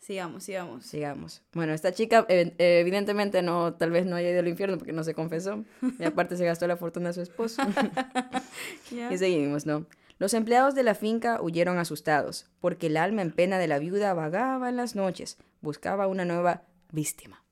Sigamos, 0.00 0.44
sigamos. 0.44 0.86
Sigamos. 0.86 1.42
Bueno, 1.52 1.74
esta 1.74 1.92
chica 1.92 2.24
eh, 2.28 2.54
evidentemente 2.58 3.42
no, 3.42 3.74
tal 3.74 3.90
vez 3.90 4.06
no 4.06 4.16
haya 4.16 4.30
ido 4.30 4.40
al 4.40 4.48
infierno 4.48 4.78
porque 4.78 4.94
no 4.94 5.04
se 5.04 5.12
confesó. 5.12 5.62
Y 5.98 6.04
aparte 6.04 6.38
se 6.38 6.46
gastó 6.46 6.66
la 6.66 6.78
fortuna 6.78 7.08
de 7.08 7.14
su 7.14 7.22
esposo. 7.22 7.62
Y 9.10 9.18
seguimos, 9.18 9.66
¿no? 9.66 9.86
Los 10.18 10.34
empleados 10.34 10.74
de 10.74 10.82
la 10.82 10.94
finca 10.94 11.40
huyeron 11.40 11.78
asustados, 11.78 12.50
porque 12.60 12.88
el 12.88 12.96
alma 12.96 13.22
en 13.22 13.30
pena 13.30 13.58
de 13.58 13.68
la 13.68 13.78
viuda 13.78 14.12
vagaba 14.14 14.68
en 14.68 14.76
las 14.76 14.96
noches, 14.96 15.38
buscaba 15.60 16.08
una 16.08 16.24
nueva 16.24 16.64
víctima. 16.92 17.44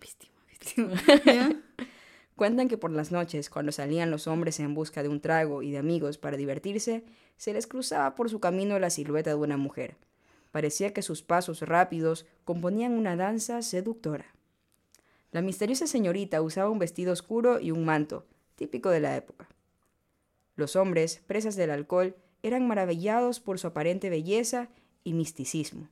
Víctima, 0.00 0.34
víctima. 0.48 0.94
Cuentan 2.36 2.68
que 2.68 2.76
por 2.76 2.90
las 2.90 3.12
noches, 3.12 3.48
cuando 3.48 3.72
salían 3.72 4.10
los 4.10 4.26
hombres 4.26 4.60
en 4.60 4.74
busca 4.74 5.02
de 5.02 5.08
un 5.08 5.22
trago 5.22 5.62
y 5.62 5.70
de 5.70 5.78
amigos 5.78 6.18
para 6.18 6.36
divertirse, 6.36 7.02
se 7.38 7.54
les 7.54 7.66
cruzaba 7.66 8.14
por 8.14 8.28
su 8.28 8.40
camino 8.40 8.78
la 8.78 8.90
silueta 8.90 9.30
de 9.30 9.36
una 9.36 9.56
mujer. 9.56 9.96
Parecía 10.50 10.92
que 10.92 11.00
sus 11.00 11.22
pasos 11.22 11.62
rápidos 11.62 12.26
componían 12.44 12.92
una 12.92 13.16
danza 13.16 13.62
seductora. 13.62 14.34
La 15.32 15.40
misteriosa 15.40 15.86
señorita 15.86 16.42
usaba 16.42 16.70
un 16.70 16.78
vestido 16.78 17.12
oscuro 17.12 17.58
y 17.58 17.70
un 17.70 17.86
manto, 17.86 18.26
típico 18.54 18.90
de 18.90 19.00
la 19.00 19.16
época. 19.16 19.48
Los 20.56 20.76
hombres, 20.76 21.22
presas 21.26 21.56
del 21.56 21.70
alcohol, 21.70 22.16
eran 22.42 22.66
maravillados 22.66 23.40
por 23.40 23.58
su 23.58 23.66
aparente 23.66 24.10
belleza 24.10 24.68
y 25.04 25.14
misticismo. 25.14 25.88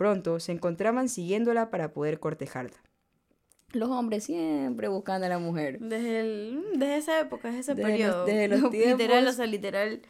Pronto 0.00 0.40
se 0.40 0.52
encontraban 0.52 1.10
siguiéndola 1.10 1.68
para 1.70 1.92
poder 1.92 2.20
cortejarla. 2.20 2.72
Los 3.72 3.90
hombres 3.90 4.24
siempre 4.24 4.88
buscando 4.88 5.26
a 5.26 5.28
la 5.28 5.38
mujer. 5.38 5.78
Desde, 5.78 6.20
el, 6.20 6.62
desde 6.76 6.96
esa 6.96 7.20
época, 7.20 7.48
desde 7.48 7.60
ese 7.60 7.74
Desde 7.74 7.82
los- 7.82 7.90
periodo. 7.92 8.24
desde 8.24 8.48
los 8.48 8.60
literal, 8.72 8.96
tiempos. 8.96 9.34
o 9.34 9.36
sea, 9.36 9.46
literal, 9.46 10.00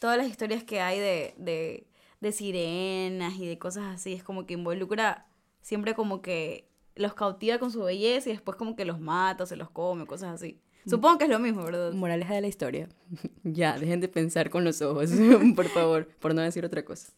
todas 0.00 0.18
las 0.18 0.28
historias 0.28 0.64
que 0.64 0.82
hay 0.82 0.98
de, 1.00 1.34
de, 1.38 1.86
de 2.20 2.32
sirenas 2.32 3.36
y 3.38 3.46
de 3.46 3.58
cosas 3.58 3.84
así, 3.94 4.12
es 4.12 4.22
como 4.22 4.44
que 4.44 4.52
involucra 4.52 5.26
siempre 5.62 5.94
como 5.94 6.20
que 6.20 6.68
los 6.94 7.14
cautiva 7.14 7.56
con 7.58 7.70
su 7.70 7.82
belleza 7.82 8.28
y 8.28 8.32
después 8.34 8.58
como 8.58 8.76
que 8.76 8.84
los 8.84 9.00
mata, 9.00 9.46
se 9.46 9.56
los 9.56 9.70
come, 9.70 10.04
cosas 10.04 10.34
así. 10.34 10.60
Supongo 10.84 11.16
que 11.16 11.24
es 11.24 11.30
lo 11.30 11.38
mismo, 11.38 11.64
¿verdad? 11.64 11.94
Moraleja 11.94 12.34
de 12.34 12.42
la 12.42 12.48
historia. 12.48 12.90
ya, 13.44 13.78
dejen 13.78 14.00
de 14.02 14.08
pensar 14.08 14.50
con 14.50 14.62
los 14.64 14.82
ojos, 14.82 15.10
por 15.56 15.68
favor, 15.70 16.06
por 16.20 16.34
no 16.34 16.42
decir 16.42 16.66
otra 16.66 16.84
cosa. 16.84 17.14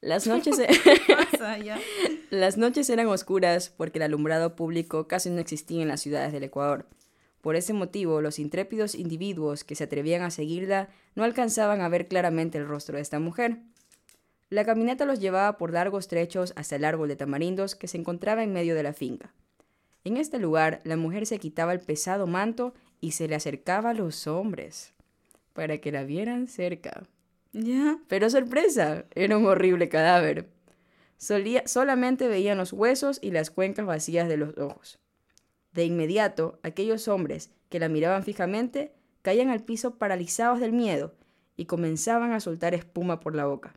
Las 0.00 0.26
noches, 0.26 0.58
e- 0.58 0.68
Pasa, 1.30 1.58
las 2.30 2.56
noches 2.56 2.88
eran 2.88 3.06
oscuras 3.08 3.68
porque 3.68 3.98
el 3.98 4.04
alumbrado 4.04 4.56
público 4.56 5.06
casi 5.06 5.30
no 5.30 5.40
existía 5.40 5.82
en 5.82 5.88
las 5.88 6.00
ciudades 6.00 6.32
del 6.32 6.44
Ecuador. 6.44 6.86
Por 7.42 7.56
ese 7.56 7.72
motivo, 7.72 8.20
los 8.20 8.38
intrépidos 8.38 8.94
individuos 8.94 9.64
que 9.64 9.74
se 9.74 9.84
atrevían 9.84 10.22
a 10.22 10.30
seguirla 10.30 10.88
no 11.14 11.24
alcanzaban 11.24 11.80
a 11.80 11.88
ver 11.88 12.08
claramente 12.08 12.58
el 12.58 12.66
rostro 12.66 12.96
de 12.96 13.02
esta 13.02 13.18
mujer. 13.18 13.58
La 14.50 14.64
caminata 14.64 15.04
los 15.04 15.20
llevaba 15.20 15.56
por 15.58 15.72
largos 15.72 16.08
trechos 16.08 16.52
hasta 16.56 16.76
el 16.76 16.84
árbol 16.84 17.08
de 17.08 17.16
tamarindos 17.16 17.74
que 17.74 17.88
se 17.88 17.98
encontraba 17.98 18.42
en 18.42 18.52
medio 18.52 18.74
de 18.74 18.82
la 18.82 18.92
finca. 18.92 19.32
En 20.04 20.16
este 20.16 20.38
lugar, 20.38 20.80
la 20.84 20.96
mujer 20.96 21.26
se 21.26 21.38
quitaba 21.38 21.72
el 21.72 21.80
pesado 21.80 22.26
manto 22.26 22.74
y 23.00 23.12
se 23.12 23.28
le 23.28 23.34
acercaba 23.36 23.90
a 23.90 23.94
los 23.94 24.26
hombres 24.26 24.92
para 25.52 25.78
que 25.78 25.92
la 25.92 26.04
vieran 26.04 26.48
cerca. 26.48 27.06
Ya. 27.52 27.98
Pero 28.08 28.30
sorpresa, 28.30 29.04
era 29.14 29.36
un 29.36 29.46
horrible 29.46 29.88
cadáver. 29.88 30.48
Solía- 31.16 31.66
solamente 31.66 32.28
veían 32.28 32.58
los 32.58 32.72
huesos 32.72 33.18
y 33.22 33.30
las 33.30 33.50
cuencas 33.50 33.86
vacías 33.86 34.28
de 34.28 34.36
los 34.36 34.56
ojos. 34.56 34.98
De 35.72 35.84
inmediato, 35.84 36.58
aquellos 36.62 37.08
hombres 37.08 37.50
que 37.68 37.78
la 37.80 37.88
miraban 37.88 38.22
fijamente 38.22 38.92
caían 39.22 39.50
al 39.50 39.62
piso 39.62 39.96
paralizados 39.98 40.60
del 40.60 40.72
miedo 40.72 41.14
y 41.56 41.66
comenzaban 41.66 42.32
a 42.32 42.40
soltar 42.40 42.74
espuma 42.74 43.20
por 43.20 43.34
la 43.34 43.46
boca. 43.46 43.74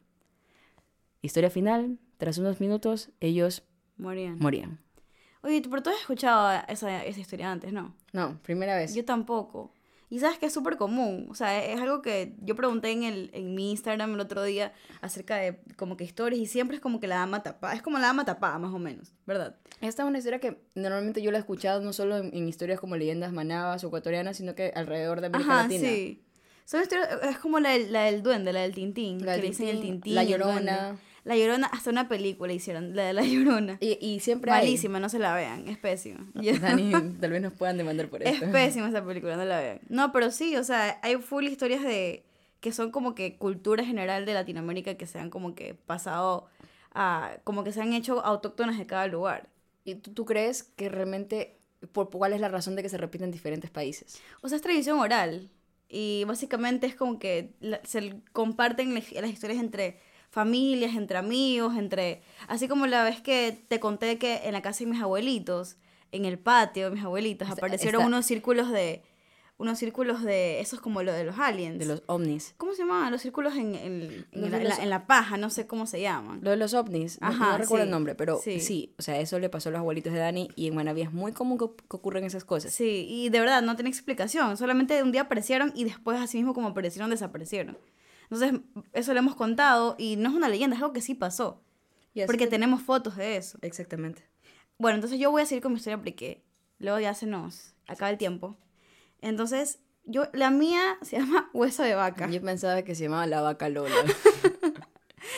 Historia 1.21 1.49
final, 1.49 1.99
tras 2.17 2.37
unos 2.37 2.59
minutos, 2.61 3.09
ellos 3.19 3.63
Morían. 3.97 4.39
morían. 4.39 4.79
Oye, 5.41 5.61
pero 5.69 5.83
tú 5.83 5.89
has 5.89 5.99
escuchado 5.99 6.63
esa, 6.69 7.03
esa 7.03 7.19
historia 7.19 7.51
antes, 7.51 7.73
¿no? 7.73 7.93
No, 8.13 8.39
primera 8.41 8.77
vez. 8.77 8.95
Yo 8.95 9.03
tampoco. 9.03 9.73
Y 10.09 10.19
sabes 10.19 10.37
que 10.37 10.45
es 10.45 10.53
súper 10.53 10.77
común. 10.77 11.27
O 11.31 11.35
sea, 11.35 11.63
es 11.65 11.79
algo 11.81 12.01
que 12.01 12.35
yo 12.41 12.55
pregunté 12.55 12.91
en, 12.91 13.03
el, 13.03 13.31
en 13.33 13.55
mi 13.55 13.71
Instagram 13.71 14.13
el 14.13 14.19
otro 14.19 14.43
día 14.43 14.71
acerca 15.01 15.37
de 15.37 15.59
como 15.75 15.97
que 15.97 16.03
historias 16.03 16.39
y 16.39 16.45
siempre 16.45 16.75
es 16.77 16.81
como 16.81 16.99
que 16.99 17.07
la 17.07 17.15
dama 17.15 17.41
tapada. 17.41 17.73
Es 17.73 17.81
como 17.81 17.97
la 17.97 18.07
dama 18.07 18.23
tapada, 18.25 18.59
más 18.59 18.73
o 18.73 18.79
menos, 18.79 19.13
¿verdad? 19.25 19.55
Esta 19.81 20.03
es 20.03 20.07
una 20.09 20.19
historia 20.19 20.39
que 20.39 20.61
normalmente 20.75 21.21
yo 21.21 21.31
la 21.31 21.37
he 21.37 21.41
escuchado 21.41 21.81
no 21.81 21.93
solo 21.93 22.17
en, 22.17 22.27
en 22.35 22.47
historias 22.47 22.79
como 22.79 22.95
leyendas 22.95 23.33
manabas 23.33 23.83
o 23.83 23.87
ecuatorianas, 23.87 24.37
sino 24.37 24.53
que 24.55 24.71
alrededor 24.75 25.19
de 25.21 25.27
América 25.27 25.49
Ajá, 25.51 25.63
Latina. 25.63 25.89
sí. 25.89 26.23
Son 26.65 26.81
historias, 26.81 27.09
es 27.23 27.37
como 27.39 27.59
la, 27.59 27.71
del- 27.71 27.91
la 27.91 28.03
del 28.03 28.23
duende, 28.23 28.53
la 28.53 28.61
del 28.61 28.73
tintín. 28.73 29.17
La 29.25 29.25
que 29.25 29.31
del 29.33 29.41
le 29.41 29.47
dicen 29.47 29.67
el 29.67 29.81
Tintín. 29.81 30.15
La. 30.15 30.23
Llorona. 30.23 30.95
La 31.23 31.37
llorona, 31.37 31.67
hasta 31.67 31.89
una 31.89 32.07
película 32.09 32.51
hicieron, 32.51 32.95
la 32.95 33.03
de 33.05 33.13
la 33.13 33.23
llorona. 33.23 33.77
Y, 33.79 33.97
y 34.05 34.19
siempre 34.19 34.51
hay- 34.51 34.65
Malísima, 34.65 34.99
no 34.99 35.07
se 35.09 35.19
la 35.19 35.33
vean, 35.35 35.67
es 35.69 35.77
pésima. 35.77 36.27
Dani, 36.33 36.91
tal 37.21 37.31
vez 37.31 37.41
nos 37.41 37.53
puedan 37.53 37.77
demandar 37.77 38.09
por 38.09 38.21
Es 38.23 38.35
esto. 38.35 38.51
pésima 38.51 38.89
esa 38.89 39.05
película, 39.05 39.37
no 39.37 39.45
la 39.45 39.59
vean. 39.61 39.79
No, 39.89 40.11
pero 40.11 40.31
sí, 40.31 40.55
o 40.57 40.63
sea, 40.63 40.99
hay 41.01 41.15
full 41.17 41.45
historias 41.45 41.81
de 41.83 42.25
que 42.59 42.71
son 42.73 42.91
como 42.91 43.13
que 43.15 43.37
cultura 43.37 43.83
general 43.85 44.25
de 44.25 44.33
Latinoamérica 44.33 44.95
que 44.95 45.05
se 45.07 45.19
han 45.19 45.29
como 45.29 45.53
que 45.55 45.73
pasado 45.75 46.47
a, 46.93 47.37
como 47.43 47.63
que 47.63 47.71
se 47.71 47.81
han 47.81 47.93
hecho 47.93 48.23
autóctonas 48.25 48.77
de 48.77 48.85
cada 48.85 49.07
lugar. 49.07 49.49
¿Y 49.85 49.95
tú, 49.95 50.11
tú 50.13 50.25
crees 50.25 50.63
que 50.63 50.87
realmente, 50.89 51.57
por, 51.91 52.09
cuál 52.09 52.33
es 52.33 52.39
la 52.41 52.47
razón 52.49 52.75
de 52.75 52.83
que 52.83 52.89
se 52.89 52.97
repiten 52.97 53.25
en 53.25 53.31
diferentes 53.31 53.69
países? 53.69 54.17
O 54.41 54.47
sea, 54.49 54.55
es 54.57 54.61
tradición 54.61 54.99
oral 54.99 55.49
y 55.89 56.23
básicamente 56.25 56.87
es 56.87 56.95
como 56.95 57.19
que 57.19 57.53
la- 57.59 57.81
se 57.83 58.15
comparten 58.31 58.93
las 58.93 59.11
las 59.11 59.29
historias 59.31 59.59
entre 59.59 59.99
familias, 60.33 60.95
entre 60.95 61.17
amigos, 61.17 61.77
entre... 61.77 62.21
Así 62.47 62.67
como 62.67 62.87
la 62.87 63.03
vez 63.03 63.21
que 63.21 63.55
te 63.67 63.79
conté 63.79 64.17
que 64.17 64.41
en 64.45 64.53
la 64.53 64.63
casa 64.63 64.79
de 64.83 64.87
mis 64.89 64.99
abuelitos, 65.01 65.77
en 66.11 66.25
el 66.25 66.39
patio 66.39 66.89
de 66.89 66.95
mis 66.95 67.03
abuelitos, 67.05 67.49
aparecieron 67.49 68.03
unos 68.05 68.25
círculos 68.25 68.71
de... 68.71 69.03
Unos 69.59 69.77
círculos 69.77 70.23
de... 70.23 70.59
Esos 70.59 70.81
como 70.81 71.03
lo 71.03 71.13
de 71.13 71.23
los 71.23 71.37
aliens. 71.37 71.77
De 71.77 71.85
los 71.85 72.01
ovnis. 72.07 72.55
¿Cómo 72.57 72.73
se 72.73 72.79
llamaban? 72.79 73.11
Los 73.11 73.21
círculos 73.21 73.53
en, 73.55 73.75
en- 73.75 74.25
en 74.31 74.41
Los 74.41 74.49
la, 74.49 74.57
los- 74.63 74.79
en 74.79 75.01
paja, 75.05 75.37
no 75.37 75.51
sé 75.51 75.67
cómo 75.67 75.85
se 75.85 76.01
llaman. 76.01 76.39
Lo 76.41 76.49
de 76.49 76.57
los 76.57 76.73
ovnis, 76.73 77.21
no- 77.21 77.29
recuerdo 77.59 77.83
sí, 77.83 77.87
el 77.87 77.91
nombre, 77.91 78.15
pero 78.15 78.39
sí. 78.43 78.59
sí. 78.59 78.95
o 78.97 79.03
sea, 79.03 79.19
eso 79.19 79.37
le 79.37 79.49
pasó 79.49 79.69
a 79.69 79.71
los 79.73 79.79
abuelitos 79.79 80.11
de 80.11 80.17
Dani 80.19 80.49
y 80.55 80.67
en 80.67 80.75
Manaví 80.75 81.03
es 81.03 81.13
muy 81.13 81.31
común 81.33 81.59
que, 81.59 81.67
que 81.67 81.95
ocurran 81.95 82.23
esas 82.23 82.43
cosas. 82.43 82.73
Sí, 82.73 83.05
y 83.07 83.29
de 83.29 83.39
verdad 83.39 83.61
no 83.61 83.75
tiene 83.75 83.89
explicación. 83.91 84.57
Solamente 84.57 85.01
un 85.03 85.11
día 85.11 85.21
aparecieron 85.21 85.71
y 85.75 85.83
después, 85.83 86.19
así 86.19 86.37
mismo 86.37 86.55
como 86.55 86.69
aparecieron, 86.69 87.11
desaparecieron. 87.11 87.77
Entonces, 88.33 88.61
eso 88.93 89.13
lo 89.13 89.19
hemos 89.19 89.35
contado 89.35 89.95
y 89.97 90.15
no 90.15 90.29
es 90.29 90.35
una 90.35 90.49
leyenda, 90.49 90.75
es 90.75 90.81
algo 90.81 90.93
que 90.93 91.01
sí 91.01 91.13
pasó. 91.15 91.61
Porque 92.25 92.45
que- 92.45 92.47
tenemos 92.47 92.81
fotos 92.81 93.15
de 93.15 93.37
eso. 93.37 93.57
Exactamente. 93.61 94.23
Bueno, 94.77 94.95
entonces 94.95 95.19
yo 95.19 95.31
voy 95.31 95.41
a 95.41 95.45
seguir 95.45 95.63
con 95.63 95.71
mi 95.71 95.77
historia 95.77 95.97
porque 95.97 96.43
luego 96.79 96.99
ya 96.99 97.13
se 97.13 97.25
nos 97.25 97.73
acaba 97.87 98.09
el 98.11 98.17
tiempo. 98.17 98.57
Entonces, 99.21 99.79
yo, 100.05 100.25
la 100.33 100.49
mía 100.51 100.97
se 101.01 101.17
llama 101.17 101.49
Hueso 101.53 101.83
de 101.83 101.95
Vaca. 101.95 102.27
Yo 102.29 102.41
pensaba 102.41 102.81
que 102.83 102.93
se 102.95 103.03
llamaba 103.03 103.25
la 103.27 103.41
vaca 103.41 103.69
Lola. 103.69 103.95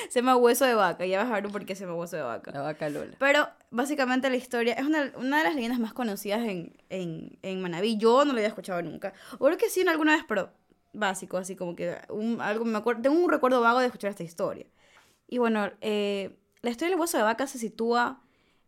Se 0.10 0.20
llama 0.22 0.36
Hueso 0.36 0.66
de 0.66 0.74
Vaca. 0.74 1.06
Ya 1.06 1.20
vas 1.24 1.32
a 1.32 1.34
ver 1.42 1.52
por 1.52 1.64
qué 1.66 1.76
se 1.76 1.84
llama 1.86 1.96
Hueso 1.96 2.16
de 2.16 2.24
Vaca. 2.24 2.52
la 2.52 2.62
vaca 2.62 2.90
Lola. 2.90 3.16
Pero 3.20 3.48
básicamente 3.70 4.30
la 4.30 4.36
historia 4.36 4.74
es 4.74 4.86
una, 4.86 5.12
una 5.18 5.38
de 5.40 5.44
las 5.44 5.56
leyendas 5.56 5.80
más 5.80 5.94
conocidas 5.94 6.42
en, 6.42 6.76
en, 6.90 7.38
en 7.44 7.62
Manabí. 7.62 7.98
Yo 7.98 8.26
no 8.26 8.34
la 8.34 8.40
había 8.40 8.48
escuchado 8.48 8.82
nunca. 8.82 9.14
O 9.38 9.46
creo 9.46 9.58
que 9.58 9.70
sí 9.70 9.82
en 9.82 9.90
alguna 9.90 10.16
vez, 10.16 10.26
pero 10.28 10.52
básico, 10.96 11.38
así 11.38 11.56
como 11.56 11.76
que 11.76 11.98
un, 12.10 12.42
algo 12.42 12.66
me. 12.66 12.82
Tengo 13.02 13.16
un 13.18 13.30
recuerdo 13.30 13.62
vago 13.62 13.80
de 13.80 13.88
escuchar 13.88 14.12
esta 14.12 14.24
historia. 14.24 14.66
Y 15.28 15.38
bueno, 15.40 15.72
eh, 15.82 16.38
la 16.62 16.70
historia 16.72 16.92
del 16.92 17.00
hueso 17.00 17.18
de 17.18 17.24
vaca 17.24 17.48
se 17.48 17.58
sitúa 17.60 18.22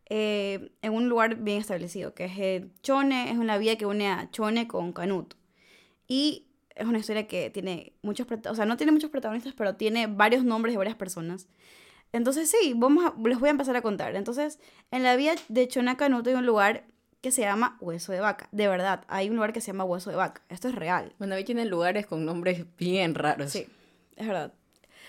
eh, 0.10 0.72
en 0.82 0.94
un 0.94 1.10
lugar 1.10 1.36
bien 1.36 1.60
establecido, 1.60 2.14
que 2.14 2.26
es 2.26 2.32
eh, 2.38 2.70
Chone, 2.82 3.32
es 3.32 3.38
una 3.38 3.58
vía 3.58 3.78
que 3.78 3.86
une 3.86 4.08
a 4.08 4.30
Chone 4.32 4.68
con 4.68 4.94
Canuto. 4.94 5.36
Y 6.08 6.48
es 6.76 6.86
una 6.88 7.00
historia 7.00 7.28
que 7.28 7.50
tiene 7.50 7.94
muchos, 8.02 8.28
o 8.50 8.56
sea, 8.56 8.66
no 8.66 8.78
tiene 8.78 8.92
muchos 8.92 9.10
protagonistas, 9.10 9.54
pero 9.56 9.76
tiene 9.76 10.08
varios 10.08 10.44
nombres 10.44 10.74
de 10.74 10.78
varias 10.78 10.96
personas. 10.96 11.48
Entonces 12.14 12.50
sí, 12.50 12.74
vamos 12.76 13.06
a- 13.06 13.14
les 13.28 13.40
voy 13.40 13.50
a 13.50 13.52
empezar 13.52 13.76
a 13.76 13.82
contar. 13.82 14.16
Entonces, 14.16 14.60
en 14.92 15.04
la 15.04 15.16
vía 15.16 15.36
de 15.50 15.68
Chona 15.68 15.98
Canuto 15.98 16.30
hay 16.30 16.36
un 16.36 16.46
lugar 16.46 16.86
que 17.28 17.32
se 17.32 17.42
llama 17.42 17.78
Hueso 17.82 18.14
de 18.14 18.22
Vaca. 18.22 18.48
De 18.54 18.70
verdad, 18.70 19.04
hay 19.10 19.30
un 19.30 19.36
lugar 19.36 19.52
que 19.52 19.60
se 19.60 19.68
llama 19.68 19.84
Hueso 19.84 20.10
de 20.10 20.16
Vaca. 20.16 20.42
Esto 20.48 20.70
es 20.70 20.76
real. 20.76 21.14
Manaví 21.20 21.44
tiene 21.44 21.66
lugares 21.66 22.08
con 22.08 22.24
nombres 22.24 22.66
bien 22.78 23.16
raros. 23.16 23.52
Sí, 23.52 23.68
es 24.16 24.26
verdad. 24.26 24.54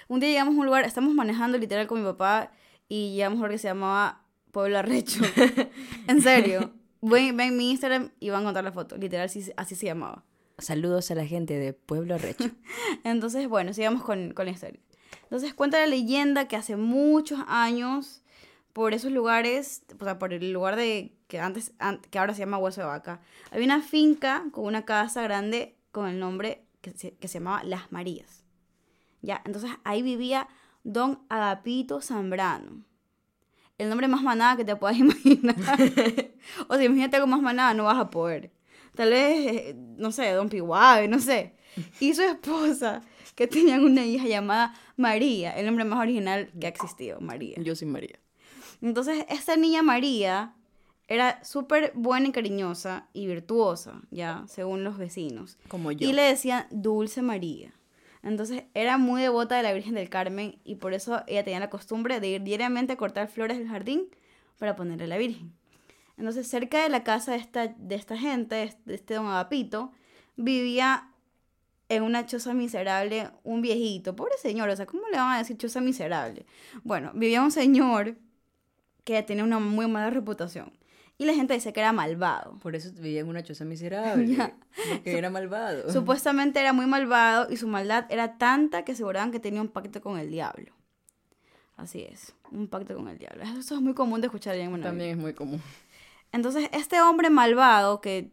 Un 0.09 0.19
día 0.19 0.31
llegamos 0.31 0.57
a 0.57 0.59
un 0.59 0.67
lugar, 0.67 0.85
estamos 0.85 1.15
manejando 1.15 1.59
literal 1.59 1.87
con 1.87 2.01
mi 2.01 2.05
papá 2.05 2.51
y 2.89 3.15
llegamos 3.15 3.37
a 3.37 3.37
un 3.37 3.41
lugar 3.43 3.53
que 3.53 3.59
se 3.59 3.69
llamaba 3.69 4.25
Pueblo 4.51 4.79
Arrecho. 4.79 5.21
en 6.09 6.21
serio. 6.21 6.73
Ven, 7.01 7.37
ven 7.37 7.57
mi 7.57 7.71
Instagram 7.71 8.11
y 8.19 8.31
van 8.31 8.39
a 8.39 8.41
encontrar 8.41 8.65
la 8.65 8.73
foto. 8.73 8.97
Literal, 8.97 9.27
así, 9.27 9.53
así 9.57 9.77
se 9.77 9.87
llamaba. 9.87 10.25
Saludos 10.59 11.13
a 11.13 11.15
la 11.15 11.25
gente 11.25 11.57
de 11.57 11.73
Pueblo 11.73 12.19
Recho. 12.19 12.51
Entonces, 13.05 13.49
bueno, 13.49 13.73
sigamos 13.73 14.03
con, 14.03 14.33
con 14.33 14.47
la 14.47 14.51
historia. 14.51 14.81
Entonces, 15.23 15.55
cuenta 15.55 15.79
la 15.79 15.87
leyenda 15.87 16.49
que 16.49 16.57
hace 16.57 16.75
muchos 16.75 17.39
años, 17.47 18.23
por 18.73 18.95
esos 18.95 19.11
lugares, 19.13 19.83
o 20.01 20.05
sea, 20.05 20.19
por 20.19 20.33
el 20.33 20.53
lugar 20.53 20.77
de 20.77 21.15
que 21.27 21.41
antes, 21.41 21.73
an- 21.79 22.01
que 22.11 22.19
ahora 22.19 22.35
se 22.35 22.41
llama 22.41 22.59
Hueso 22.59 22.81
de 22.83 22.87
Vaca, 22.87 23.21
había 23.51 23.65
una 23.67 23.83
finca 23.83 24.45
con 24.53 24.65
una 24.65 24.85
casa 24.85 25.23
grande 25.23 25.77
con 25.91 26.07
el 26.09 26.19
nombre 26.19 26.65
que 26.81 26.91
se, 26.93 27.15
que 27.17 27.29
se 27.29 27.39
llamaba 27.39 27.65
Las 27.65 27.91
Marías. 27.93 28.45
Ya, 29.23 29.43
entonces 29.45 29.71
ahí 29.85 30.03
vivía 30.03 30.49
Don 30.85 31.21
Agapito 31.29 32.01
Zambrano. 32.01 32.85
El 33.79 33.89
nombre 33.89 34.09
más 34.09 34.23
manada 34.23 34.57
que 34.57 34.65
te 34.65 34.77
puedas 34.77 34.97
imaginar. 34.99 35.57
o 36.69 36.75
sea, 36.77 36.85
imagínate 36.85 37.17
algo 37.17 37.29
más 37.29 37.43
manada, 37.43 37.75
no 37.75 37.85
vas 37.85 37.99
a 37.99 38.11
poder. 38.11 38.53
Tal 38.95 39.11
vez, 39.11 39.47
eh, 39.53 39.75
no 39.97 40.11
sé, 40.13 40.31
Don 40.33 40.49
Pihuave, 40.49 41.09
no 41.09 41.21
sé. 41.21 41.55
Y 42.01 42.15
su 42.15 42.23
esposa, 42.23 43.03
que 43.37 43.47
tenían 43.47 43.85
una 43.85 44.05
hija 44.05 44.27
llamada 44.27 44.75
María, 44.97 45.53
el 45.57 45.67
nombre 45.67 45.85
más 45.85 46.01
original 46.01 46.51
que 46.59 46.67
ha 46.67 46.71
existido, 46.71 47.21
María. 47.21 47.57
Yo 47.61 47.77
soy 47.77 47.87
María. 47.87 48.19
Entonces, 48.81 49.25
esta 49.29 49.57
niña 49.57 49.83
María 49.83 50.55
era 51.09 51.43
súper 51.43 51.93
buena 51.95 52.29
y 52.29 52.33
cariñosa 52.33 53.09
y 53.13 53.27
virtuosa, 53.27 54.03
ya, 54.11 54.45
según 54.47 54.85
los 54.85 54.99
vecinos. 54.99 55.59
Como 55.69 55.91
yo. 55.91 56.09
Y 56.09 56.13
le 56.13 56.23
decían 56.23 56.67
Dulce 56.71 57.23
María. 57.23 57.73
Entonces, 58.23 58.65
era 58.75 58.99
muy 58.99 59.23
devota 59.23 59.57
de 59.57 59.63
la 59.63 59.73
Virgen 59.73 59.95
del 59.95 60.11
Carmen 60.11 60.59
y 60.65 60.77
por 60.77 60.93
eso 60.93 61.23
ella 61.27 61.45
tenía 61.45 61.61
la 61.61 61.71
costumbre 61.71 62.21
de 62.21 62.29
ir 62.29 62.43
diariamente 62.43 62.93
a 62.93 62.97
cortar 62.97 63.29
flores 63.29 63.59
del 63.59 63.69
jardín 63.69 64.09
para 64.59 64.77
ponerle 64.77 65.05
a 65.05 65.09
la 65.09 65.19
Virgen. 65.19 65.53
Entonces, 66.19 66.49
cerca 66.49 66.83
de 66.83 66.89
la 66.89 67.05
casa 67.05 67.33
de 67.33 67.39
esta, 67.39 67.69
de 67.69 67.95
esta 67.95 68.19
gente, 68.19 68.77
de 68.85 68.95
este 68.95 69.15
don 69.15 69.27
Agapito, 69.27 69.93
vivía 70.37 71.11
en 71.89 72.03
una 72.03 72.27
choza 72.27 72.53
miserable 72.55 73.31
un 73.45 73.63
viejito. 73.63 74.15
Pobre 74.15 74.35
señor, 74.43 74.69
o 74.69 74.77
sea, 74.77 74.85
¿cómo 74.85 75.09
le 75.09 75.17
van 75.17 75.33
a 75.33 75.39
decir 75.39 75.57
choza 75.57 75.81
miserable? 75.81 76.45
Bueno, 76.83 77.13
vivía 77.15 77.43
un 77.43 77.51
señor 77.51 78.17
que 79.09 79.23
tenía 79.23 79.43
una 79.43 79.59
muy 79.59 79.89
mala 79.89 80.11
reputación. 80.11 80.71
Y 81.17 81.25
la 81.25 81.33
gente 81.33 81.55
dice 81.55 81.73
que 81.73 81.81
era 81.81 81.93
malvado. 81.93 82.59
Por 82.59 82.77
eso 82.77 82.91
vivía 82.93 83.21
en 83.21 83.29
una 83.29 83.43
choza 83.43 83.65
miserable. 83.65 84.37
Que 85.03 85.17
era 85.17 85.31
malvado. 85.31 85.91
Supuestamente 85.91 86.61
era 86.61 86.75
muy 86.75 86.85
malvado 86.85 87.51
y 87.51 87.57
su 87.57 87.69
maldad 87.69 88.05
era 88.11 88.37
tanta 88.37 88.85
que 88.85 88.93
aseguraban 88.93 89.33
que 89.33 89.41
tenía 89.41 89.63
un 89.63 89.69
pacto 89.69 90.03
con 90.03 90.19
el 90.19 90.31
diablo. 90.31 90.75
Así 91.79 92.03
es, 92.03 92.35
un 92.53 92.69
pacto 92.69 92.95
con 92.95 93.09
el 93.09 93.17
diablo. 93.17 93.45
Eso 93.59 93.77
es 93.77 93.81
muy 93.81 93.95
común 93.95 94.21
de 94.21 94.27
escuchar 94.27 94.57
en 94.57 94.79
También 94.83 95.11
es 95.11 95.17
muy 95.17 95.33
común. 95.33 95.63
Entonces, 96.31 96.69
este 96.73 97.01
hombre 97.01 97.31
malvado 97.31 98.03
que, 98.03 98.31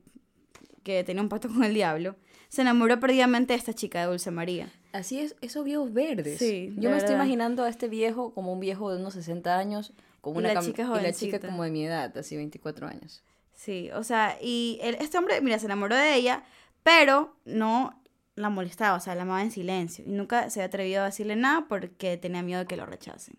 que 0.84 1.06
tenía 1.06 1.22
un 1.22 1.30
pacto 1.30 1.48
con 1.48 1.64
el 1.64 1.74
diablo, 1.74 2.18
se 2.50 2.64
enamoró 2.64 3.00
perdidamente 3.00 3.54
de 3.54 3.60
esta 3.60 3.74
chica 3.74 4.02
de 4.02 4.08
Dulce 4.08 4.30
María. 4.30 4.70
Así 4.92 5.20
es, 5.20 5.36
esos 5.42 5.64
viejos 5.64 5.94
verdes. 5.94 6.40
Sí, 6.40 6.74
Yo 6.78 6.90
me 6.90 6.98
estoy 6.98 7.16
imaginando 7.16 7.64
a 7.64 7.70
este 7.70 7.88
viejo 7.88 8.34
como 8.34 8.52
un 8.52 8.60
viejo 8.60 8.92
de 8.92 9.00
unos 9.00 9.14
60 9.14 9.58
años, 9.58 9.94
una 10.32 10.54
la 10.54 10.62
chica 10.62 10.84
y 10.84 11.04
la 11.04 11.14
chica 11.14 11.40
como 11.40 11.64
de 11.64 11.72
mi 11.72 11.86
edad, 11.86 12.18
así 12.18 12.36
24 12.36 12.88
años. 12.88 13.24
Sí, 13.54 13.90
o 13.94 14.04
sea, 14.04 14.38
y 14.42 14.80
este 14.82 15.18
hombre, 15.18 15.40
mira, 15.42 15.60
se 15.60 15.66
enamoró 15.66 15.96
de 15.96 16.16
ella, 16.16 16.44
pero 16.84 17.36
no 17.46 18.02
la 18.36 18.50
molestaba, 18.50 18.98
o 18.98 19.00
sea, 19.00 19.16
la 19.16 19.22
amaba 19.22 19.42
en 19.42 19.52
silencio 19.52 20.04
y 20.06 20.12
nunca 20.12 20.50
se 20.50 20.60
había 20.60 20.68
atrevido 20.68 21.02
a 21.04 21.06
decirle 21.06 21.36
nada 21.36 21.68
porque 21.70 22.18
tenía 22.18 22.44
miedo 22.44 22.60
de 22.60 22.66
que 22.66 22.76
lo 22.76 22.86
rechacen. 22.86 23.38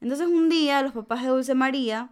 Entonces 0.00 0.26
un 0.26 0.48
día 0.48 0.82
los 0.82 0.92
papás 0.92 1.22
de 1.22 1.28
Dulce 1.28 1.54
María 1.54 2.10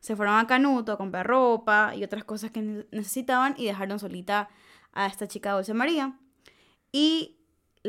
se 0.00 0.16
fueron 0.16 0.38
a 0.38 0.46
Canuto 0.46 0.92
a 0.92 0.98
comprar 0.98 1.26
ropa 1.26 1.94
y 1.96 2.04
otras 2.04 2.24
cosas 2.24 2.50
que 2.50 2.86
necesitaban 2.90 3.54
y 3.56 3.64
dejaron 3.64 3.98
solita 3.98 4.48
a 4.92 5.06
esta 5.06 5.26
chica 5.26 5.52
Dulce 5.52 5.74
María. 5.74 6.18
Y 6.92 7.36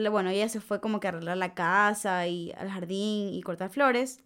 bueno, 0.09 0.29
ella 0.29 0.47
se 0.47 0.61
fue 0.61 0.79
como 0.79 0.99
que 0.99 1.07
a 1.07 1.09
arreglar 1.09 1.37
la 1.37 1.53
casa 1.53 2.25
y 2.27 2.53
al 2.53 2.69
jardín 2.69 3.33
y 3.33 3.41
cortar 3.41 3.69
flores. 3.69 4.21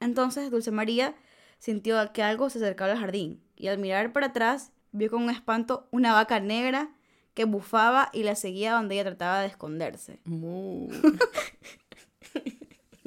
Entonces 0.00 0.50
Dulce 0.50 0.70
María 0.70 1.14
sintió 1.58 2.12
que 2.12 2.22
algo 2.22 2.50
se 2.50 2.58
acercaba 2.58 2.92
al 2.92 2.98
jardín 2.98 3.42
y 3.56 3.68
al 3.68 3.78
mirar 3.78 4.12
para 4.12 4.26
atrás 4.26 4.72
vio 4.92 5.10
con 5.10 5.22
un 5.22 5.30
espanto 5.30 5.88
una 5.90 6.12
vaca 6.12 6.40
negra 6.40 6.90
que 7.34 7.44
bufaba 7.44 8.10
y 8.12 8.22
la 8.22 8.36
seguía 8.36 8.72
donde 8.74 8.94
ella 8.94 9.04
trataba 9.04 9.40
de 9.40 9.48
esconderse. 9.48 10.20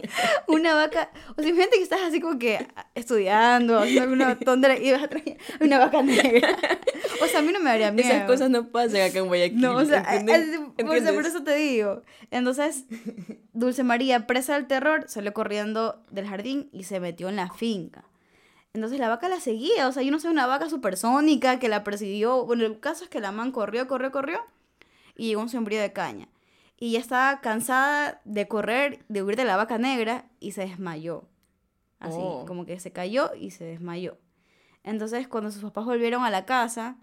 una 0.48 0.74
vaca, 0.76 1.10
o 1.36 1.42
sea, 1.42 1.50
imagínate 1.50 1.78
que 1.78 1.84
estás 1.84 2.02
así 2.02 2.20
como 2.20 2.40
que 2.40 2.68
estudiando, 2.96 3.80
haciendo 3.80 4.04
alguna 4.04 4.38
tontería 4.46 4.90
y 4.90 4.92
vas 4.92 5.04
a 5.04 5.08
traer 5.08 5.38
una 5.60 5.80
vaca 5.80 6.02
negra. 6.02 6.58
O 7.22 7.28
sea, 7.28 7.40
a 7.40 7.44
mí 7.44 7.52
no 7.52 7.60
me 7.60 7.70
daría 7.70 7.92
miedo. 7.92 8.10
Esas 8.10 8.28
cosas 8.28 8.50
no 8.50 8.68
pasan 8.70 9.02
acá 9.02 9.20
en 9.20 9.28
Guayaquil. 9.28 9.62
No, 9.62 9.76
o 9.76 9.86
sea, 9.86 10.04
por, 10.78 11.26
eso 11.26 11.44
te 11.44 11.56
digo. 11.56 12.04
Entonces, 12.32 12.86
Dulce 13.54 13.84
María, 13.84 14.28
presa 14.28 14.56
del 14.56 14.68
terror, 14.68 15.06
salió 15.08 15.34
corriendo 15.34 16.04
del 16.12 16.28
jardín 16.28 16.70
y 16.72 16.84
se 16.84 17.00
metió 17.00 17.30
en 17.30 17.36
la 17.36 17.52
finca. 17.52 18.06
Entonces 18.74 19.00
la 19.00 19.10
vaca 19.10 19.28
la 19.28 19.40
seguía, 19.40 19.88
o 19.88 19.92
sea, 19.92 20.04
yo 20.04 20.12
no 20.12 20.20
sé, 20.20 20.30
una 20.30 20.46
vaca 20.46 20.70
supersónica 20.70 21.58
que 21.58 21.68
la 21.68 21.84
persiguió. 21.84 22.46
Bueno, 22.46 22.66
el 22.66 22.80
caso 22.80 23.04
es 23.04 23.10
que 23.10 23.20
la 23.20 23.32
man 23.32 23.52
corrió, 23.52 23.88
corrió, 23.88 24.12
corrió 24.12 24.42
y 25.16 25.30
llegó 25.30 25.42
un 25.42 25.50
sombrío 25.50 25.82
de 25.82 25.94
caña 25.94 26.28
y 26.78 26.92
ya 26.92 27.00
estaba 27.00 27.42
cansada 27.42 28.22
de 28.24 28.48
correr, 28.48 29.04
de 29.10 29.24
huir 29.24 29.36
de 29.36 29.46
la 29.46 29.58
vaca 29.58 29.78
negra 29.78 30.26
y 30.40 30.52
se 30.52 30.62
desmayó. 30.62 31.28
Así, 32.00 32.20
oh. 32.20 32.46
como 32.46 32.66
que 32.66 32.80
se 32.80 32.92
cayó 32.92 33.32
y 33.36 33.52
se 33.52 33.66
desmayó. 33.66 34.18
Entonces, 34.84 35.28
cuando 35.28 35.52
sus 35.52 35.64
papás 35.64 35.86
volvieron 35.86 36.24
a 36.24 36.30
la 36.30 36.46
casa, 36.46 36.98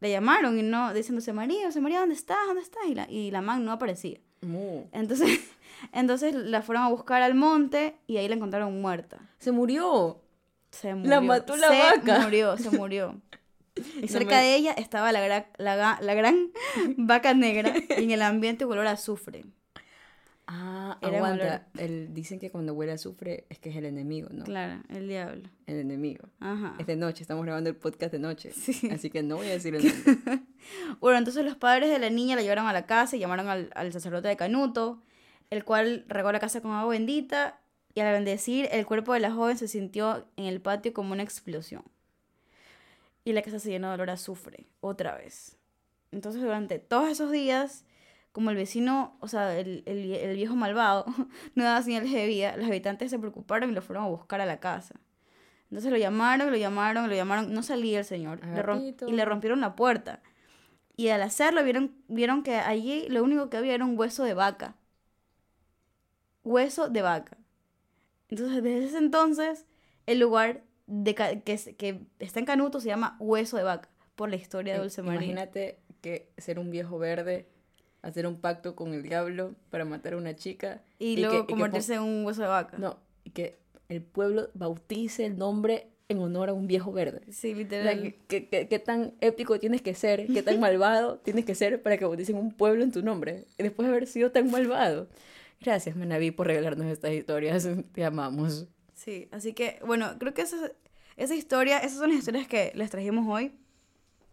le 0.00 0.10
llamaron 0.10 0.58
y 0.58 0.62
no, 0.62 0.94
diciéndose, 0.94 1.32
María, 1.32 1.68
María, 1.80 2.00
¿dónde 2.00 2.14
estás? 2.14 2.38
¿Dónde 2.46 2.62
estás? 2.62 2.82
Y 2.88 2.94
la, 2.94 3.10
y 3.10 3.30
la 3.30 3.42
man 3.42 3.64
no 3.64 3.72
aparecía. 3.72 4.18
Entonces, 4.92 5.40
entonces 5.92 6.34
la 6.34 6.62
fueron 6.62 6.84
a 6.84 6.88
buscar 6.88 7.22
al 7.22 7.34
monte 7.34 7.96
y 8.06 8.16
ahí 8.16 8.28
la 8.28 8.36
encontraron 8.36 8.80
muerta. 8.80 9.18
Se 9.38 9.52
murió. 9.52 10.22
Se 10.70 10.94
murió. 10.94 11.10
La 11.10 11.20
mató 11.20 11.56
la 11.56 11.68
vaca. 11.68 12.16
Se 12.16 12.22
murió, 12.22 12.56
se 12.56 12.70
murió. 12.76 13.20
Y 14.02 14.08
cerca 14.08 14.40
de 14.40 14.54
ella 14.54 14.72
estaba 14.72 15.12
la, 15.12 15.20
gran, 15.20 15.46
la, 15.58 16.14
gran 16.14 16.50
vaca 16.96 17.34
negra 17.34 17.72
y 17.98 18.04
en 18.04 18.10
el 18.10 18.22
ambiente 18.22 18.64
olor 18.64 18.86
a 18.86 18.92
azufre. 18.92 19.44
Ah, 20.52 20.98
aguanta. 21.00 21.68
dicen 22.08 22.40
que 22.40 22.50
cuando 22.50 22.74
huele 22.74 22.90
a 22.90 22.96
azufre 22.96 23.46
es 23.48 23.60
que 23.60 23.70
es 23.70 23.76
el 23.76 23.84
enemigo, 23.84 24.28
¿no? 24.32 24.44
Claro, 24.44 24.82
el 24.88 25.06
diablo. 25.06 25.48
El 25.66 25.76
enemigo. 25.76 26.28
Ajá. 26.40 26.74
Es 26.76 26.88
de 26.88 26.96
noche, 26.96 27.22
estamos 27.22 27.44
grabando 27.44 27.70
el 27.70 27.76
podcast 27.76 28.10
de 28.10 28.18
noche. 28.18 28.50
Sí. 28.52 28.90
Así 28.90 29.10
que 29.10 29.22
no 29.22 29.36
voy 29.36 29.46
a 29.46 29.50
decir 29.50 29.76
el 29.76 29.84
nombre. 30.04 30.42
bueno, 30.98 31.18
entonces 31.18 31.44
los 31.44 31.56
padres 31.56 31.88
de 31.90 32.00
la 32.00 32.10
niña 32.10 32.34
la 32.34 32.42
llevaron 32.42 32.66
a 32.66 32.72
la 32.72 32.84
casa 32.84 33.16
y 33.16 33.20
llamaron 33.20 33.48
al, 33.48 33.70
al 33.76 33.92
sacerdote 33.92 34.26
de 34.26 34.36
Canuto, 34.36 35.00
el 35.50 35.64
cual 35.64 36.04
regó 36.08 36.32
la 36.32 36.40
casa 36.40 36.60
con 36.60 36.72
agua 36.72 36.90
bendita 36.90 37.60
y 37.94 38.00
al 38.00 38.12
bendecir, 38.12 38.68
el 38.72 38.86
cuerpo 38.86 39.14
de 39.14 39.20
la 39.20 39.32
joven 39.32 39.56
se 39.56 39.68
sintió 39.68 40.26
en 40.36 40.44
el 40.44 40.60
patio 40.60 40.92
como 40.92 41.12
una 41.12 41.22
explosión 41.22 41.82
y 43.24 43.32
la 43.32 43.42
casa 43.42 43.58
se 43.58 43.70
llenó 43.70 43.88
de 43.88 43.94
olor 43.94 44.10
a 44.10 44.14
azufre, 44.14 44.66
otra 44.80 45.16
vez. 45.16 45.56
Entonces 46.12 46.42
durante 46.42 46.78
todos 46.78 47.08
esos 47.08 47.30
días, 47.30 47.84
como 48.32 48.50
el 48.50 48.56
vecino, 48.56 49.16
o 49.20 49.28
sea, 49.28 49.58
el, 49.58 49.82
el, 49.86 50.36
viejo 50.36 50.56
malvado, 50.56 51.04
no 51.54 51.64
daba 51.64 51.82
señales 51.82 52.12
de 52.12 52.26
vida, 52.26 52.56
los 52.56 52.66
habitantes 52.66 53.10
se 53.10 53.18
preocuparon 53.18 53.70
y 53.70 53.74
lo 53.74 53.82
fueron 53.82 54.04
a 54.04 54.08
buscar 54.08 54.40
a 54.40 54.46
la 54.46 54.60
casa. 54.60 55.00
Entonces 55.70 55.92
lo 55.92 55.98
llamaron, 55.98 56.50
lo 56.50 56.56
llamaron, 56.56 57.08
lo 57.08 57.14
llamaron, 57.14 57.52
no 57.52 57.62
salía 57.62 58.00
el 58.00 58.04
señor. 58.04 58.40
y 59.06 59.12
le 59.12 59.24
rompieron 59.24 59.60
la 59.60 59.76
puerta. 59.76 60.20
Y 60.96 61.08
al 61.08 61.22
hacerlo 61.22 61.62
vieron, 61.62 61.94
vieron 62.08 62.42
que 62.42 62.56
allí 62.56 63.08
lo 63.08 63.22
único 63.22 63.48
que 63.48 63.56
había 63.56 63.74
era 63.74 63.84
un 63.84 63.96
hueso 63.98 64.24
de 64.24 64.34
vaca. 64.34 64.74
Hueso 66.42 66.88
de 66.88 67.02
vaca. 67.02 67.38
Entonces 68.28 68.62
desde 68.62 68.84
ese 68.84 68.98
entonces 68.98 69.66
el 70.06 70.18
lugar 70.18 70.64
de 70.90 71.14
que, 71.14 71.74
que 71.76 72.00
está 72.18 72.40
en 72.40 72.46
Canuto 72.46 72.80
se 72.80 72.88
llama 72.88 73.16
Hueso 73.20 73.56
de 73.56 73.62
Vaca, 73.62 73.88
por 74.16 74.28
la 74.28 74.36
historia 74.36 74.74
de 74.74 74.80
Dulce 74.80 75.02
María. 75.02 75.22
Imagínate 75.22 75.78
que 76.00 76.28
ser 76.36 76.58
un 76.58 76.70
viejo 76.70 76.98
verde, 76.98 77.46
hacer 78.02 78.26
un 78.26 78.40
pacto 78.40 78.74
con 78.74 78.92
el 78.92 79.02
diablo 79.02 79.54
para 79.70 79.84
matar 79.84 80.14
a 80.14 80.16
una 80.16 80.34
chica. 80.34 80.82
Y, 80.98 81.16
luego 81.18 81.46
convertirse 81.46 81.94
en 81.94 82.02
un 82.02 82.24
hueso 82.24 82.42
de 82.42 82.48
vaca. 82.48 82.76
No, 82.76 82.98
y 83.24 83.30
que 83.30 83.58
el 83.88 84.02
pueblo 84.02 84.50
bautice 84.54 85.26
el 85.26 85.38
nombre 85.38 85.86
en 86.08 86.18
honor 86.18 86.48
a 86.48 86.54
un 86.54 86.66
viejo 86.66 86.90
verde. 86.90 87.20
Sí, 87.30 87.54
literal. 87.54 88.16
¿qué, 88.26 88.82
tan 88.84 89.14
épico 89.20 89.60
tienes 89.60 89.80
que 89.80 89.94
ser? 89.94 90.26
¿Qué 90.26 90.42
tan 90.42 90.58
malvado 90.58 91.18
tienes 91.24 91.44
que 91.44 91.54
ser 91.54 91.82
para 91.82 91.98
que 91.98 92.04
bauticen 92.04 92.36
un 92.36 92.52
pueblo 92.52 92.82
en 92.82 92.90
tu 92.90 93.00
nombre? 93.02 93.44
Después 93.58 93.86
de 93.86 93.94
haber 93.94 94.08
sido 94.08 94.32
tan 94.32 94.50
malvado. 94.50 95.08
Gracias, 95.60 95.94
Manaví, 95.94 96.32
por 96.32 96.48
regalarnos 96.48 96.86
estas 96.88 97.12
historias. 97.12 97.68
Te 97.92 98.04
amamos. 98.04 98.66
Sí, 99.00 99.28
así 99.30 99.54
que, 99.54 99.80
bueno, 99.86 100.18
creo 100.18 100.34
que 100.34 100.42
esa, 100.42 100.72
esa 101.16 101.34
historia, 101.34 101.78
esas 101.78 102.00
son 102.00 102.10
las 102.10 102.18
historias 102.18 102.46
que 102.46 102.70
les 102.74 102.90
trajimos 102.90 103.26
hoy. 103.26 103.50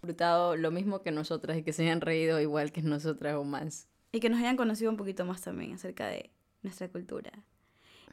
Disfrutado 0.01 0.57
lo 0.57 0.71
mismo 0.71 1.01
que 1.01 1.11
nosotras 1.11 1.57
y 1.57 1.63
que 1.63 1.71
se 1.71 1.83
hayan 1.83 2.01
reído 2.01 2.41
igual 2.41 2.73
que 2.73 2.81
nosotras 2.81 3.35
o 3.35 3.45
más. 3.45 3.87
Y 4.11 4.19
que 4.19 4.29
nos 4.29 4.39
hayan 4.39 4.57
conocido 4.57 4.91
un 4.91 4.97
poquito 4.97 5.23
más 5.23 5.41
también 5.41 5.71
acerca 5.71 6.07
de 6.07 6.31
nuestra 6.63 6.89
cultura. 6.89 7.31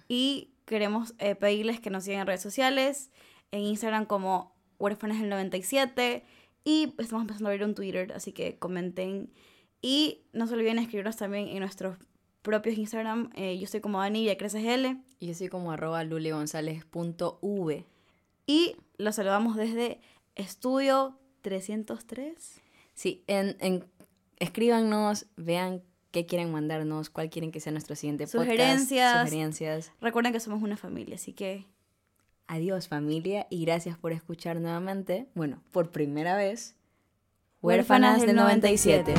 Y 0.07 0.53
queremos 0.65 1.15
eh, 1.19 1.35
pedirles 1.35 1.81
que 1.81 1.91
nos 1.91 2.05
sigan 2.05 2.21
en 2.21 2.29
redes 2.29 2.43
sociales, 2.43 3.11
en 3.51 3.63
Instagram 3.63 4.07
como 4.07 4.55
huérfanas 4.79 5.21
del 5.21 5.31
97 5.31 6.25
y 6.63 6.95
estamos 6.99 7.23
empezando 7.23 7.49
a 7.49 7.51
abrir 7.51 7.67
un 7.67 7.75
Twitter, 7.75 8.13
así 8.13 8.31
que 8.31 8.61
comenten 8.61 9.33
y 9.83 10.23
no 10.33 10.47
se 10.47 10.55
olviden 10.55 10.79
escribirnos 10.79 11.17
también 11.17 11.49
en 11.49 11.59
nuestros 11.59 11.99
propios 12.45 12.79
Instagram. 12.79 13.31
Eh, 13.35 13.59
yo 13.59 13.67
soy 13.67 13.81
como 13.81 13.99
Dani 13.99 14.23
y 14.23 14.29
L. 14.29 14.97
Y 15.19 15.27
yo 15.27 15.35
soy 15.35 15.49
como 15.49 15.73
arroba 15.73 16.05
lulegonzález.v. 16.05 17.87
Y 18.47 18.77
los 18.99 19.15
saludamos 19.17 19.57
desde 19.57 20.01
Estudio 20.37 21.19
303. 21.41 22.61
Sí, 22.95 23.25
en, 23.27 23.57
en, 23.59 23.85
escríbanos, 24.39 25.27
vean 25.37 25.83
qué 26.13 26.27
quieren 26.27 26.53
mandarnos, 26.53 27.11
cuál 27.11 27.31
quieren 27.31 27.51
que 27.51 27.59
sea 27.59 27.73
nuestro 27.73 27.97
siguiente 27.97 28.29
sugerencias, 28.29 29.13
podcast. 29.13 29.29
Sugerencias. 29.29 29.93
Recuerden 30.01 30.33
que 30.33 30.39
somos 30.39 30.63
una 30.63 30.77
familia, 30.77 31.17
así 31.17 31.33
que... 31.33 31.67
Adiós 32.47 32.89
familia 32.89 33.47
y 33.49 33.65
gracias 33.65 33.97
por 33.97 34.13
escuchar 34.13 34.61
nuevamente, 34.61 35.27
bueno, 35.35 35.63
por 35.73 35.93
primera 35.93 36.37
vez, 36.37 36.77
Huérfanas, 37.63 38.21
del 38.21 38.37
97. 38.37 39.15